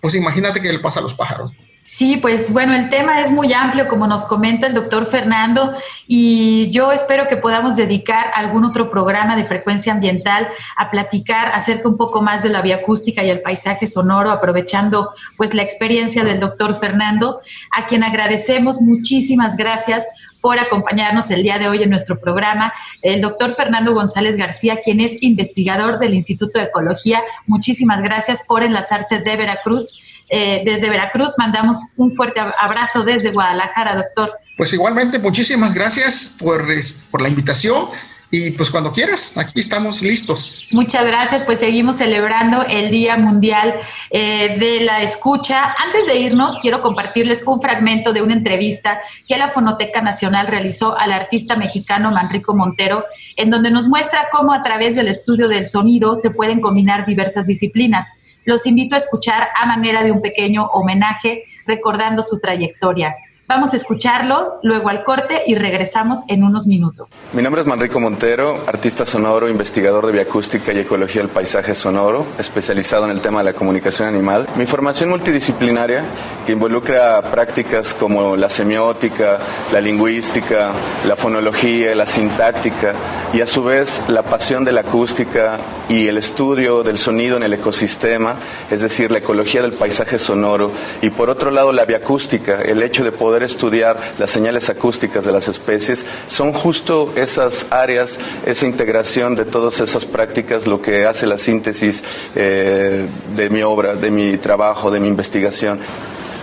[0.01, 1.51] Pues imagínate que le pasa a los pájaros.
[1.89, 5.73] Sí, pues bueno, el tema es muy amplio, como nos comenta el doctor Fernando,
[6.05, 11.87] y yo espero que podamos dedicar algún otro programa de frecuencia ambiental a platicar acerca
[11.87, 16.41] un poco más de la acústica y el paisaje sonoro, aprovechando pues la experiencia del
[16.41, 17.39] doctor Fernando,
[17.71, 20.05] a quien agradecemos muchísimas gracias
[20.41, 22.73] por acompañarnos el día de hoy en nuestro programa.
[23.01, 27.21] El doctor Fernando González García, quien es investigador del Instituto de Ecología.
[27.47, 31.35] Muchísimas gracias por enlazarse de Veracruz eh, desde Veracruz.
[31.37, 34.31] Mandamos un fuerte abrazo desde Guadalajara, doctor.
[34.57, 36.65] Pues igualmente, muchísimas gracias por,
[37.11, 37.87] por la invitación.
[38.29, 40.67] Y pues cuando quieras, aquí estamos listos.
[40.71, 43.75] Muchas gracias, pues seguimos celebrando el Día Mundial
[44.09, 45.73] eh, de la Escucha.
[45.85, 50.97] Antes de irnos, quiero compartirles un fragmento de una entrevista que la Fonoteca Nacional realizó
[50.97, 53.05] al artista mexicano Manrico Montero,
[53.37, 57.47] en donde nos muestra cómo a través del estudio del sonido se pueden combinar diversas
[57.47, 58.11] disciplinas
[58.47, 63.13] los invito a escuchar a manera de un pequeño homenaje recordando su trayectoria.
[63.49, 67.21] Vamos a escucharlo, luego al corte y regresamos en unos minutos.
[67.31, 72.25] Mi nombre es Manrico Montero, artista sonoro, investigador de bioacústica y ecología del paisaje sonoro,
[72.37, 74.49] especializado en el tema de la comunicación animal.
[74.57, 76.03] Mi formación multidisciplinaria,
[76.45, 79.37] que involucra prácticas como la semiótica,
[79.71, 80.71] la lingüística,
[81.07, 82.91] la fonología, la sintáctica
[83.33, 85.57] y a su vez la pasión de la acústica
[85.87, 88.35] y el estudio del sonido en el ecosistema,
[88.69, 90.69] es decir, la ecología del paisaje sonoro
[91.01, 95.31] y por otro lado la bioacústica, el hecho de poder estudiar las señales acústicas de
[95.31, 101.27] las especies, son justo esas áreas, esa integración de todas esas prácticas lo que hace
[101.27, 102.03] la síntesis
[102.35, 105.79] eh, de mi obra, de mi trabajo, de mi investigación.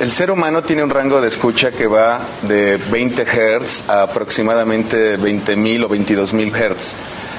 [0.01, 5.16] El ser humano tiene un rango de escucha que va de 20 Hz a aproximadamente
[5.18, 6.95] 20.000 o 22.000 Hz.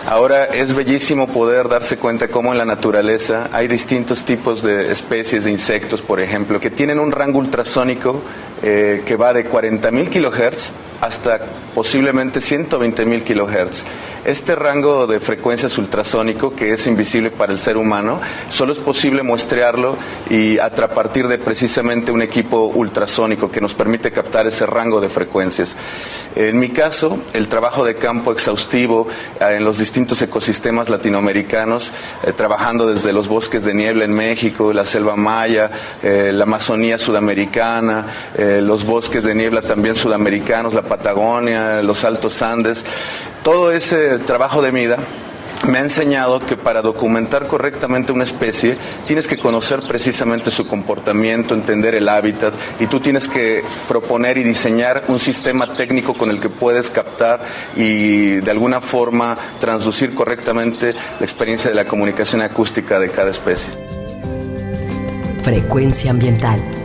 [0.07, 5.45] Ahora es bellísimo poder darse cuenta cómo en la naturaleza hay distintos tipos de especies
[5.45, 8.21] de insectos, por ejemplo, que tienen un rango ultrasónico
[8.68, 11.39] eh, que va de 40.000 kHz hasta
[11.76, 13.84] posiblemente 120.000 kHz.
[14.26, 19.22] Este rango de frecuencias ultrasónico, que es invisible para el ser humano, solo es posible
[19.22, 19.97] muestrearlo
[20.32, 25.09] y a partir de precisamente un equipo ultrasónico que nos permite captar ese rango de
[25.09, 25.76] frecuencias.
[26.36, 29.07] En mi caso, el trabajo de campo exhaustivo
[29.39, 31.91] eh, en los distintos ecosistemas latinoamericanos,
[32.24, 35.70] eh, trabajando desde los bosques de niebla en México, la selva maya,
[36.01, 38.05] la Amazonía sudamericana,
[38.61, 42.85] los bosques de niebla también sudamericanos, la Patagonia, los Altos Andes,
[43.43, 44.97] todo ese trabajo de mida
[45.67, 48.77] me ha enseñado que para documentar correctamente una especie
[49.07, 54.43] tienes que conocer precisamente su comportamiento, entender el hábitat y tú tienes que proponer y
[54.43, 57.41] diseñar un sistema técnico con el que puedes captar
[57.75, 63.71] y de alguna forma transducir correctamente la experiencia de la comunicación acústica de cada especie.
[65.43, 66.84] Frecuencia ambiental.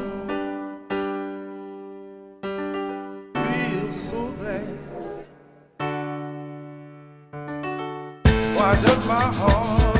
[8.81, 9.90] does my heart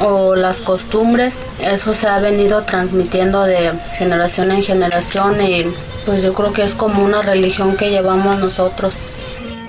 [0.00, 5.64] o las costumbres, eso se ha venido transmitiendo de generación en generación y
[6.04, 8.94] pues yo creo que es como una religión que llevamos nosotros.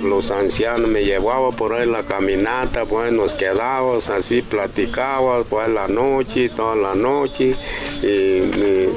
[0.01, 5.87] Los ancianos me llevaban por ahí la caminata, pues nos quedábamos así, platicábamos pues la
[5.87, 7.55] noche, toda la noche,
[8.03, 8.89] y, y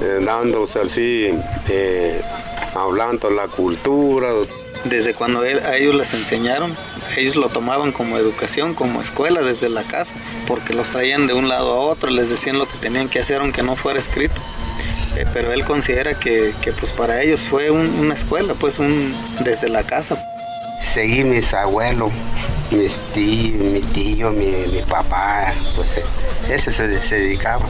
[0.00, 1.30] eh, dándose así,
[1.68, 2.20] eh,
[2.74, 4.28] hablando la cultura.
[4.84, 6.74] Desde cuando a ellos les enseñaron,
[7.18, 10.14] ellos lo tomaban como educación, como escuela desde la casa,
[10.46, 13.40] porque los traían de un lado a otro, les decían lo que tenían que hacer
[13.40, 14.40] aunque no fuera escrito.
[15.16, 18.78] Eh, pero él considera que, pues para ellos fue una escuela, pues
[19.40, 20.16] desde la casa.
[20.82, 22.12] Seguí mis abuelos,
[22.70, 26.04] mis tíos, mi tío, mi, papá, pues eh,
[26.48, 27.66] ese se, dedicaba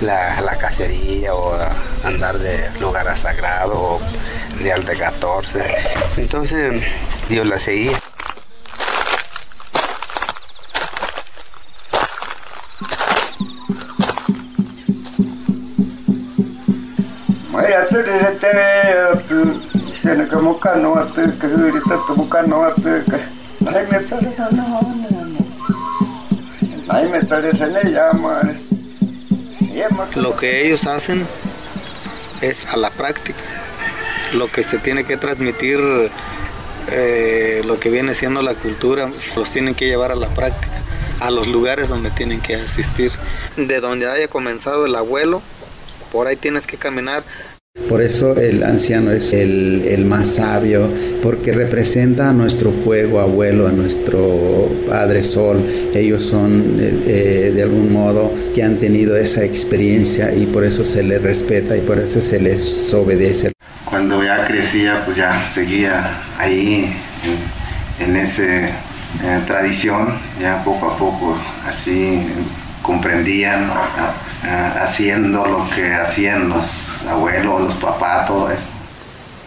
[0.00, 1.72] la, la cacería o a
[2.04, 4.00] andar de lugar a sagrado o
[4.62, 5.62] de 14.
[6.16, 6.82] Entonces
[7.28, 8.03] Dios la seguía.
[30.16, 31.26] Lo que ellos hacen
[32.42, 33.38] es a la práctica.
[34.34, 35.80] Lo que se tiene que transmitir,
[36.88, 40.72] eh, lo que viene siendo la cultura, los tienen que llevar a la práctica,
[41.20, 43.12] a los lugares donde tienen que asistir.
[43.56, 45.40] De donde haya comenzado el abuelo,
[46.12, 47.24] por ahí tienes que caminar
[47.94, 50.88] por eso el anciano es el, más sabio,
[51.22, 55.64] porque representa a nuestro fuego abuelo, a nuestro Padre Sol.
[55.94, 60.84] Ellos son eh, eh, de algún modo que han tenido esa experiencia y por eso
[60.84, 63.52] se les respeta y por eso se les obedece.
[63.84, 66.92] Cuando ya crecía, pues ya seguía ahí
[68.00, 68.70] en, esa eh,
[69.46, 70.08] tradición,
[70.40, 72.22] ya poco a poco así
[72.82, 73.70] comprendían
[74.44, 78.68] haciendo lo que hacían los abuelos, los papás, todo eso.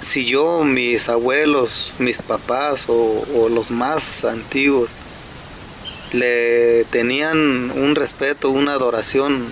[0.02, 4.90] Si yo, mis abuelos, mis papás o, los más antiguos
[6.14, 9.48] le tenían un respeto, una adoración,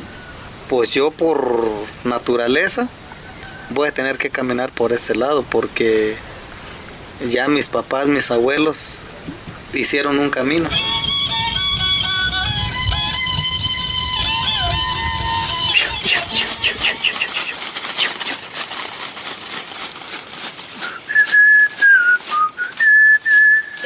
[0.70, 1.66] pues yo por
[2.04, 2.88] naturaleza
[3.72, 6.16] voy a tener que caminar por ese lado porque
[7.28, 8.78] ya mis papás, mis abuelos
[9.74, 10.70] hicieron un camino.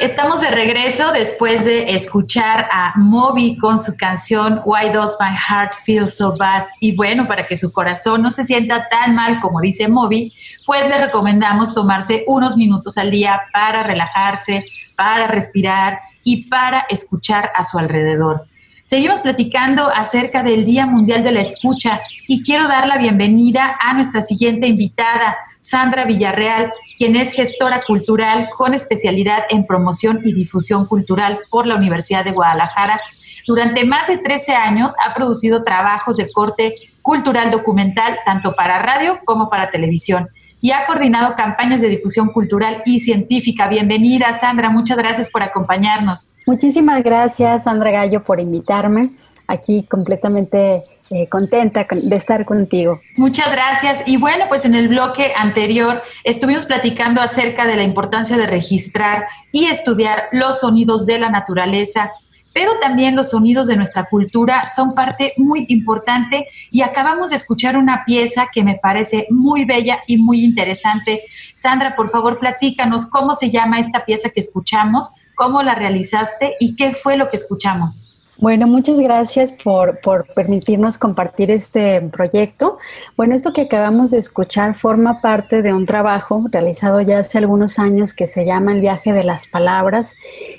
[0.00, 5.74] Estamos de regreso después de escuchar a Moby con su canción Why Does My Heart
[5.84, 6.68] Feel So Bad?
[6.80, 10.32] Y bueno, para que su corazón no se sienta tan mal como dice Moby,
[10.64, 14.64] pues le recomendamos tomarse unos minutos al día para relajarse,
[14.96, 18.46] para respirar y para escuchar a su alrededor.
[18.82, 23.92] Seguimos platicando acerca del Día Mundial de la Escucha y quiero dar la bienvenida a
[23.92, 30.84] nuestra siguiente invitada, Sandra Villarreal, quien es gestora cultural con especialidad en promoción y difusión
[30.84, 33.00] cultural por la Universidad de Guadalajara.
[33.46, 39.18] Durante más de 13 años ha producido trabajos de corte cultural documental tanto para radio
[39.24, 40.28] como para televisión
[40.60, 43.66] y ha coordinado campañas de difusión cultural y científica.
[43.66, 44.68] Bienvenida, Sandra.
[44.68, 46.34] Muchas gracias por acompañarnos.
[46.46, 49.12] Muchísimas gracias, Sandra Gallo, por invitarme.
[49.46, 50.82] Aquí completamente
[51.12, 53.00] eh, contenta de estar contigo.
[53.16, 54.04] Muchas gracias.
[54.06, 59.24] Y bueno, pues en el bloque anterior estuvimos platicando acerca de la importancia de registrar
[59.50, 62.12] y estudiar los sonidos de la naturaleza,
[62.54, 67.76] pero también los sonidos de nuestra cultura son parte muy importante y acabamos de escuchar
[67.76, 71.24] una pieza que me parece muy bella y muy interesante.
[71.56, 76.76] Sandra, por favor, platícanos cómo se llama esta pieza que escuchamos, cómo la realizaste y
[76.76, 78.09] qué fue lo que escuchamos.
[78.40, 80.00] Bueno, muchas gracias por,
[80.34, 82.78] permitirnos compartir este proyecto.
[83.14, 87.78] Bueno, esto que acabamos de escuchar forma parte de un trabajo realizado ya hace algunos
[87.78, 90.14] años que se llama El viaje de las palabras.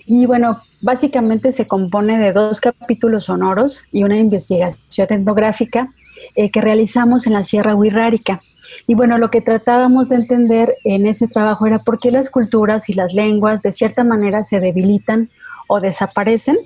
[0.05, 5.89] Y bueno, básicamente se compone de dos capítulos sonoros y una investigación etnográfica
[6.35, 8.43] eh, que realizamos en la Sierra Huirrárica.
[8.85, 12.89] Y bueno, lo que tratábamos de entender en ese trabajo era por qué las culturas
[12.89, 15.31] y las lenguas de cierta manera se debilitan
[15.71, 16.57] o desaparecen.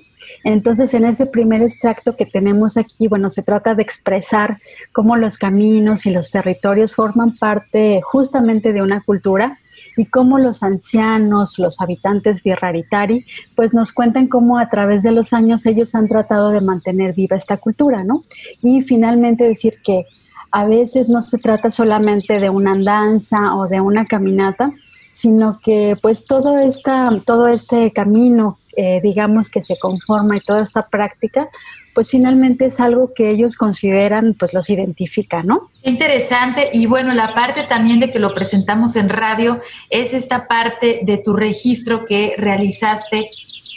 [0.42, 4.58] Entonces, en ese primer extracto que tenemos aquí, bueno, se trata de expresar
[4.92, 9.58] cómo los caminos y los territorios forman parte justamente de una cultura
[9.96, 15.32] y cómo los ancianos, los habitantes Birraritari, pues nos cuentan cómo a través de los
[15.32, 18.24] años ellos han tratado de mantener viva esta cultura, ¿no?
[18.62, 20.06] Y finalmente decir que
[20.50, 24.72] a veces no se trata solamente de una andanza o de una caminata,
[25.12, 30.62] sino que pues todo, esta, todo este camino, eh, digamos, que se conforma y toda
[30.62, 31.48] esta práctica,
[31.94, 35.66] pues finalmente es algo que ellos consideran, pues los identifica, ¿no?
[35.82, 36.68] Interesante.
[36.74, 41.16] Y bueno, la parte también de que lo presentamos en radio es esta parte de
[41.16, 43.30] tu registro que realizaste,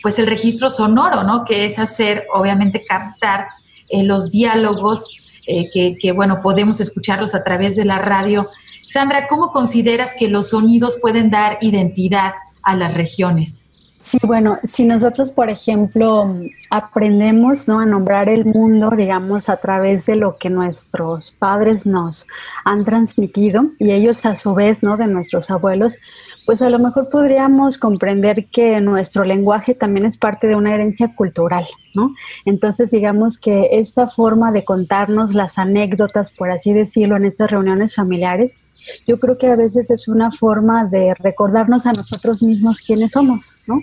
[0.04, 1.46] pues el registro sonoro, ¿no?
[1.46, 3.46] Que es hacer, obviamente, captar
[3.88, 5.08] eh, los diálogos
[5.48, 8.50] eh, que, que, bueno, podemos escucharlos a través de la radio.
[8.86, 12.34] Sandra, ¿cómo consideras que los sonidos pueden dar identidad
[12.64, 13.64] a las regiones?
[14.02, 16.34] Sí, bueno, si nosotros, por ejemplo,
[16.70, 17.82] aprendemos ¿no?
[17.82, 22.26] a nombrar el mundo, digamos, a través de lo que nuestros padres nos
[22.64, 24.96] han transmitido y ellos a su vez, ¿no?
[24.96, 25.98] De nuestros abuelos,
[26.46, 31.14] pues a lo mejor podríamos comprender que nuestro lenguaje también es parte de una herencia
[31.14, 32.16] cultural, ¿no?
[32.46, 37.96] Entonces, digamos que esta forma de contarnos las anécdotas, por así decirlo, en estas reuniones
[37.96, 38.60] familiares,
[39.08, 43.64] yo creo que a veces es una forma de recordarnos a nosotros mismos quiénes somos,
[43.68, 43.82] ¿no?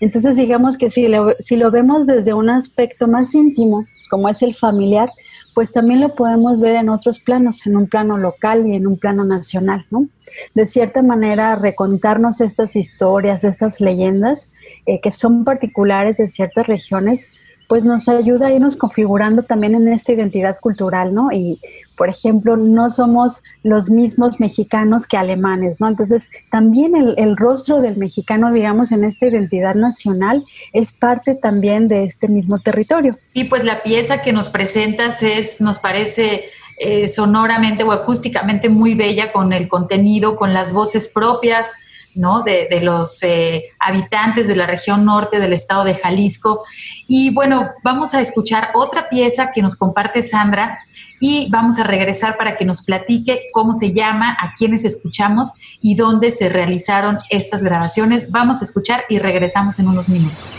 [0.00, 4.42] Entonces, digamos que si lo, si lo vemos desde un aspecto más íntimo, como es
[4.42, 5.10] el familiar,
[5.54, 8.96] pues también lo podemos ver en otros planos, en un plano local y en un
[8.96, 10.06] plano nacional, ¿no?
[10.54, 14.50] De cierta manera, recontarnos estas historias, estas leyendas
[14.86, 17.32] eh, que son particulares de ciertas regiones,
[17.68, 21.28] pues nos ayuda a irnos configurando también en esta identidad cultural, ¿no?
[21.30, 21.60] Y,
[21.96, 25.86] por ejemplo, no somos los mismos mexicanos que alemanes, ¿no?
[25.86, 32.04] Entonces, también el, rostro del mexicano, digamos, en esta identidad nacional es parte también de
[32.04, 33.12] este mismo territorio.
[33.12, 36.44] Sí, pues la pieza que nos presentas es, nos parece...
[36.80, 41.72] Eh, sonoramente o acústicamente muy bella con el contenido, con las voces propias,
[42.14, 42.42] ¿no?
[42.42, 46.64] de, los eh, habitantes de la región norte del estado de Jalisco.
[47.06, 50.78] Y bueno, vamos a escuchar otra pieza que nos comparte Sandra
[51.20, 55.94] y vamos a regresar para que nos platique cómo se llama, a quiénes escuchamos y
[55.94, 58.30] dónde se realizaron estas grabaciones.
[58.30, 60.56] Vamos a escuchar y regresamos en unos minutos.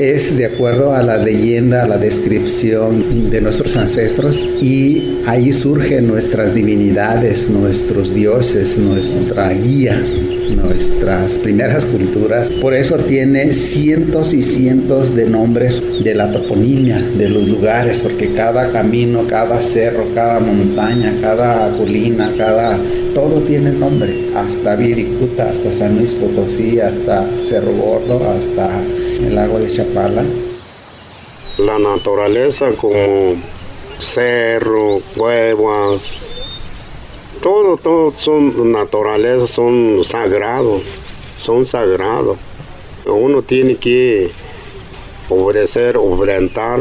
[0.00, 6.08] Es de acuerdo a la leyenda, a la descripción de nuestros ancestros y ahí surgen
[6.08, 10.02] nuestras divinidades, nuestros dioses, nuestra guía,
[10.56, 12.50] nuestras primeras culturas.
[12.50, 18.32] Por eso tiene cientos y cientos de nombres de la toponimia, de los lugares, porque
[18.32, 22.78] cada camino, cada cerro, cada montaña, cada colina, cada...
[23.14, 28.70] Todo tiene nombre, hasta Viricuta, hasta San Luis Potosí, hasta Cerro Gordo, hasta
[29.24, 30.24] el lago de Chapala.
[31.58, 33.36] La naturaleza como
[33.98, 36.30] cerro, cuevas,
[37.42, 40.82] todo, todo son naturaleza, son sagrados,
[41.38, 42.38] son sagrados.
[43.06, 44.30] Uno tiene que
[45.28, 46.80] ofrecer, ofrentar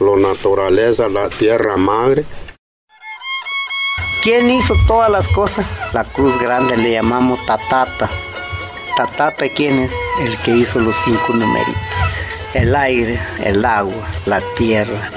[0.00, 2.24] la naturaleza, la tierra madre.
[4.22, 5.66] ¿Quién hizo todas las cosas?
[5.92, 8.08] La cruz grande le llamamos Tatata.
[8.98, 9.92] Tatata, ¿quién es?
[10.24, 11.80] El que hizo los cinco numeritos.
[12.52, 15.12] El aire, el agua, la tierra,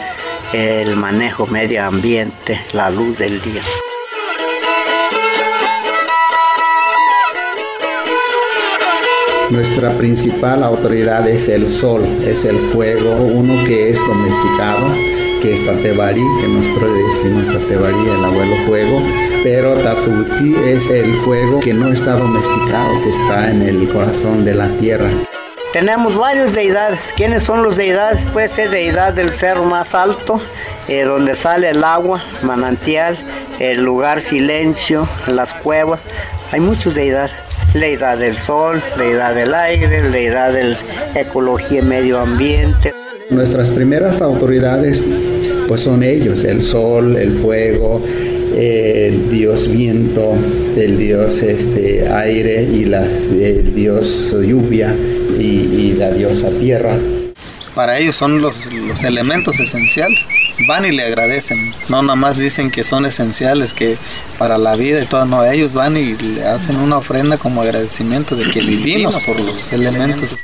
[0.53, 3.63] el manejo medio ambiente, la luz del día.
[9.49, 14.91] Nuestra principal autoridad es el sol, es el fuego, uno que es domesticado,
[15.41, 19.01] que es Tatebarí, que nosotros decimos Tatebarí, el abuelo fuego,
[19.43, 24.53] pero Tatutsi es el fuego que no está domesticado, que está en el corazón de
[24.53, 25.09] la tierra.
[25.73, 26.99] Tenemos varias deidades.
[27.15, 28.21] ¿Quiénes son los deidades?
[28.31, 30.41] Puede ser deidad del cerro más alto,
[30.87, 33.17] eh, donde sale el agua, manantial,
[33.59, 36.01] el lugar silencio, las cuevas.
[36.51, 37.31] Hay muchas deidades
[37.73, 40.77] edad del sol, edad del aire, edad de la
[41.15, 42.93] ecología y medio ambiente.
[43.29, 45.05] Nuestras primeras autoridades
[45.67, 48.01] pues son ellos, el sol, el fuego,
[48.55, 50.33] el dios viento,
[50.75, 54.95] el dios este, aire y el dios lluvia
[55.37, 56.97] y, la diosa tierra.
[57.75, 60.19] Para ellos son los, los elementos esenciales
[60.67, 61.73] van y le agradecen.
[61.89, 63.97] No nada más dicen que son esenciales, que
[64.37, 68.35] para la vida y todo, no, ellos van y le hacen una ofrenda como agradecimiento
[68.35, 70.37] de que vivimos por los elementos.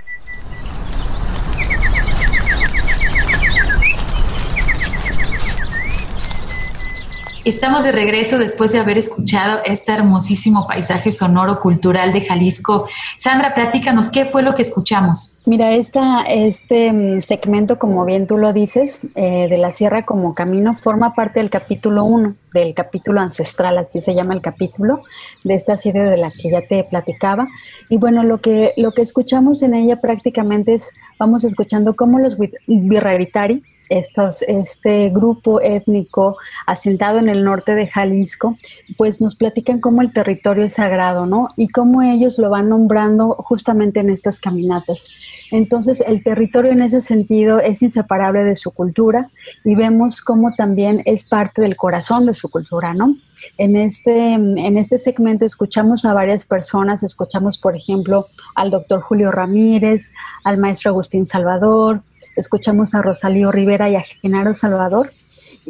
[7.48, 12.90] Estamos de regreso después de haber escuchado este hermosísimo paisaje sonoro cultural de Jalisco.
[13.16, 15.38] Sandra, platícanos, ¿qué fue lo que escuchamos?
[15.46, 20.34] Mira, esta, este mm, segmento, como bien tú lo dices, eh, de la Sierra como
[20.34, 25.02] Camino, forma parte del capítulo 1, del capítulo ancestral, así se llama el capítulo,
[25.46, 27.48] de esta serie de la que ya te platicaba.
[27.90, 32.38] Y bueno, lo que, lo que escuchamos en ella prácticamente es, vamos escuchando cómo los
[32.68, 38.56] Birraritari este grupo étnico asentado en el norte de Jalisco,
[38.98, 41.48] pues nos platican cómo el territorio es sagrado, ¿no?
[41.58, 45.08] Y cómo ellos lo van nombrando justamente en estas caminatas.
[45.52, 49.30] Entonces, el territorio en ese sentido es inseparable de su cultura
[49.64, 53.16] y vemos cómo también es parte del corazón de su cultura, ¿no?
[53.58, 59.32] En este, en este segmento escuchamos a varias personas, escuchamos, por ejemplo, al doctor Julio
[59.32, 60.12] Ramírez,
[60.44, 62.02] al maestro Agustín Salvador,
[62.36, 65.12] escuchamos a Rosalío Rivera y a Genaro Salvador.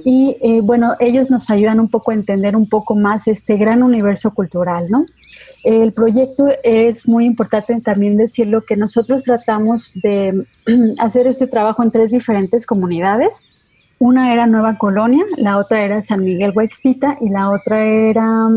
[0.04, 3.82] Y eh, bueno, ellos nos ayudan un poco a entender un poco más este gran
[3.82, 5.06] universo cultural, ¿no?
[5.64, 10.44] El proyecto es muy importante también decirlo que nosotros tratamos de
[11.00, 13.46] hacer este trabajo en tres diferentes comunidades.
[14.00, 18.50] Una era Nueva Colonia, la otra era San Miguel Huextita y la otra era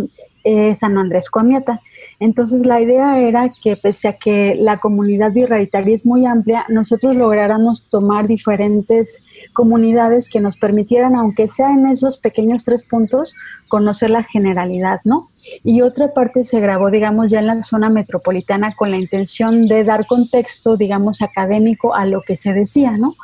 [0.45, 1.81] eh, San Andrés Coamiata.
[2.21, 7.17] Entonces la idea era que pese a que la comunidad virrealitaria es muy amplia, nosotros
[7.17, 13.35] lográramos tomar diferentes comunidades que nos permitieran, aunque sea en esos pequeños tres puntos,
[13.69, 15.31] conocer la generalidad, ¿no?
[15.65, 19.83] Y otra parte se grabó, digamos, ya en la zona metropolitana con la intención de
[19.83, 23.15] dar contexto, digamos, académico a lo que se decía, ¿no?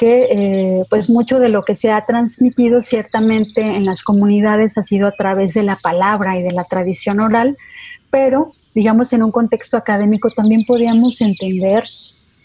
[0.00, 4.82] que eh, pues mucho de lo que se ha transmitido ciertamente en las comunidades ha
[4.82, 7.58] sido a través de la palabra y de la tradición oral,
[8.10, 11.84] pero digamos en un contexto académico también podíamos entender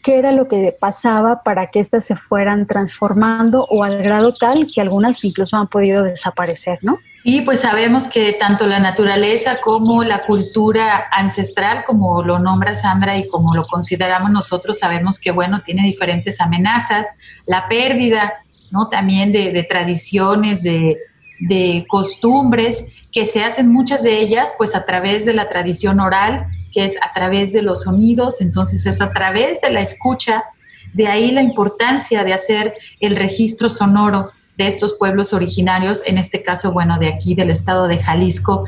[0.05, 4.68] qué era lo que pasaba para que éstas se fueran transformando o al grado tal
[4.72, 6.99] que algunas incluso han podido desaparecer, ¿no?
[7.16, 13.18] Sí, pues sabemos que tanto la naturaleza como la cultura ancestral, como lo nombra Sandra
[13.18, 17.07] y como lo consideramos nosotros, sabemos que, bueno, tiene diferentes amenazas,
[17.47, 18.32] la pérdida,
[18.70, 18.89] ¿no?
[18.89, 20.99] También de, tradiciones, de,
[21.39, 26.47] de costumbres, que se hacen muchas de ellas, pues a través de la tradición oral,
[26.74, 30.43] que es a través de los sonidos, entonces es a través de la escucha,
[30.93, 36.43] de ahí la importancia de hacer el registro sonoro de estos pueblos originarios, en este
[36.43, 38.66] caso, bueno, de aquí, del estado de Jalisco.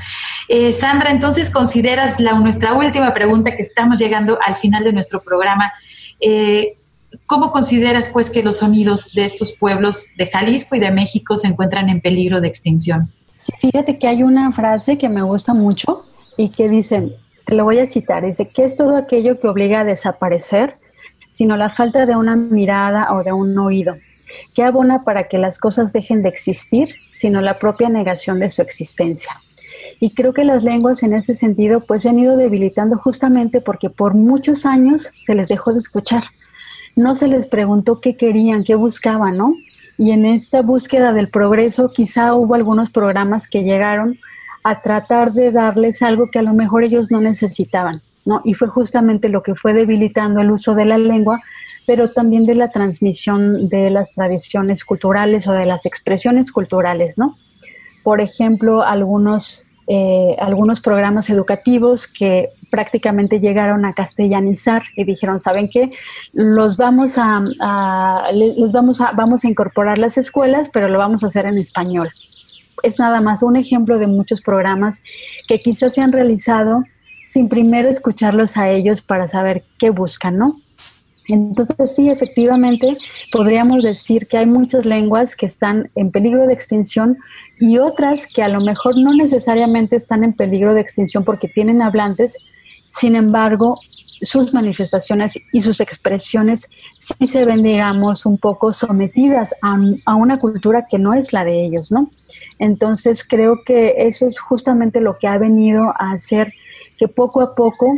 [0.48, 5.74] Eh, Sandra, entonces consideras nuestra última pregunta, que estamos llegando al final de nuestro programa.
[6.22, 6.78] Eh,
[7.26, 11.48] ¿Cómo consideras, pues, que los sonidos de estos pueblos de Jalisco y de México se
[11.48, 13.12] encuentran en peligro de extinción?
[13.58, 17.14] Fíjate que hay una frase que me gusta mucho y que dicen,
[17.46, 20.76] te lo voy a citar, dice, ¿qué es todo aquello que obliga a desaparecer,
[21.30, 23.96] sino la falta de una mirada o de un oído?
[24.54, 28.62] ¿Qué abona para que las cosas dejen de existir, sino la propia negación de su
[28.62, 29.32] existencia?
[30.00, 33.90] Y creo que las lenguas en ese sentido pues se han ido debilitando justamente porque
[33.90, 36.24] por muchos años se les dejó de escuchar.
[36.96, 39.56] No se les preguntó qué querían, qué buscaban, ¿no?
[39.98, 44.20] Y en esta búsqueda del progreso quizá hubo algunos programas que llegaron
[44.64, 47.96] a tratar de darles algo que a lo mejor ellos no necesitaban,
[48.26, 48.42] ¿no?
[48.44, 51.42] Y fue justamente lo que fue debilitando el uso de la lengua,
[51.86, 57.38] pero también de la transmisión de las tradiciones culturales o de las expresiones culturales, ¿no?
[58.04, 65.70] Por ejemplo, algunos, eh, algunos programas educativos que prácticamente llegaron a castellanizar y dijeron, ¿saben
[65.70, 65.92] qué?
[66.34, 67.42] Los vamos a,
[68.34, 72.10] les vamos a, vamos a incorporar las escuelas, pero lo vamos a hacer en español
[72.84, 75.02] es nada más un ejemplo de muchos programas
[75.48, 76.84] que quizás se han realizado
[77.26, 80.62] sin primero escucharlos a ellos para saber qué buscan, ¿no?
[81.28, 82.98] Entonces sí, efectivamente,
[83.32, 87.18] podríamos decir que hay muchas lenguas que están en peligro de extinción
[87.60, 91.82] y otras que a lo mejor no necesariamente están en peligro de extinción porque tienen
[91.82, 92.38] hablantes,
[92.88, 93.80] sin embargo,
[94.22, 96.68] sus manifestaciones y sus expresiones
[96.98, 101.44] sí se ven, digamos, un poco sometidas a, a, una cultura que no es la
[101.44, 102.10] de ellos, ¿no?
[102.58, 106.52] Entonces creo que eso es justamente lo que ha venido a hacer
[106.98, 107.94] que poco a poco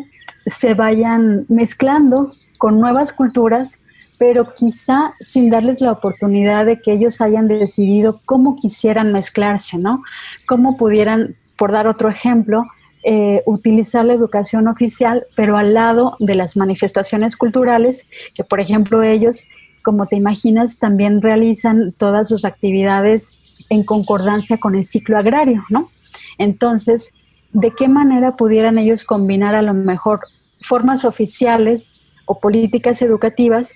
[0.45, 3.80] se vayan mezclando con nuevas culturas,
[4.20, 10.01] pero quizá sin darles la oportunidad de que ellos hayan decidido cómo quisieran mezclarse, ¿no?
[10.45, 12.66] Cómo pudieran, por dar otro ejemplo,
[13.05, 19.03] eh, utilizar la educación oficial, pero al lado de las manifestaciones culturales, que por ejemplo
[19.03, 19.47] ellos,
[19.82, 23.38] como te imaginas, también realizan todas sus actividades
[23.70, 25.89] en concordancia con el ciclo agrario, ¿no?
[26.38, 27.14] Entonces,
[27.53, 30.20] ¿de qué manera pudieran ellos combinar a lo mejor
[30.62, 31.93] formas oficiales
[32.30, 33.71] o políticas educativas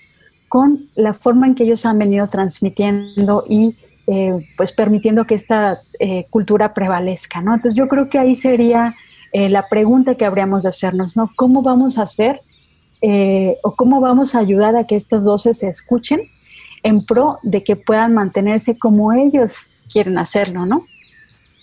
[0.48, 3.76] con la forma en que ellos han venido transmitiendo y
[4.06, 7.56] eh, pues permitiendo que esta eh, cultura prevalezca, ¿no?
[7.56, 8.94] Entonces yo creo que ahí sería
[9.32, 11.32] eh, la pregunta que habríamos de hacernos, ¿no?
[11.36, 12.42] ¿Cómo vamos a hacer
[13.64, 16.22] o cómo vamos a ayudar a que estas voces se escuchen
[16.84, 20.86] en pro de que puedan mantenerse como ellos quieren hacerlo, ¿no?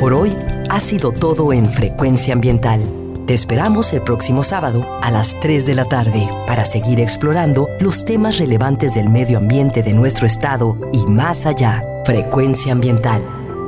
[0.00, 0.36] Por hoy
[0.68, 2.80] ha sido todo en Frecuencia Ambiental.
[3.26, 8.04] Te esperamos el próximo sábado a las 3 de la tarde para seguir explorando los
[8.04, 11.84] temas relevantes del medio ambiente de nuestro estado y más allá.
[12.04, 13.22] Frecuencia Ambiental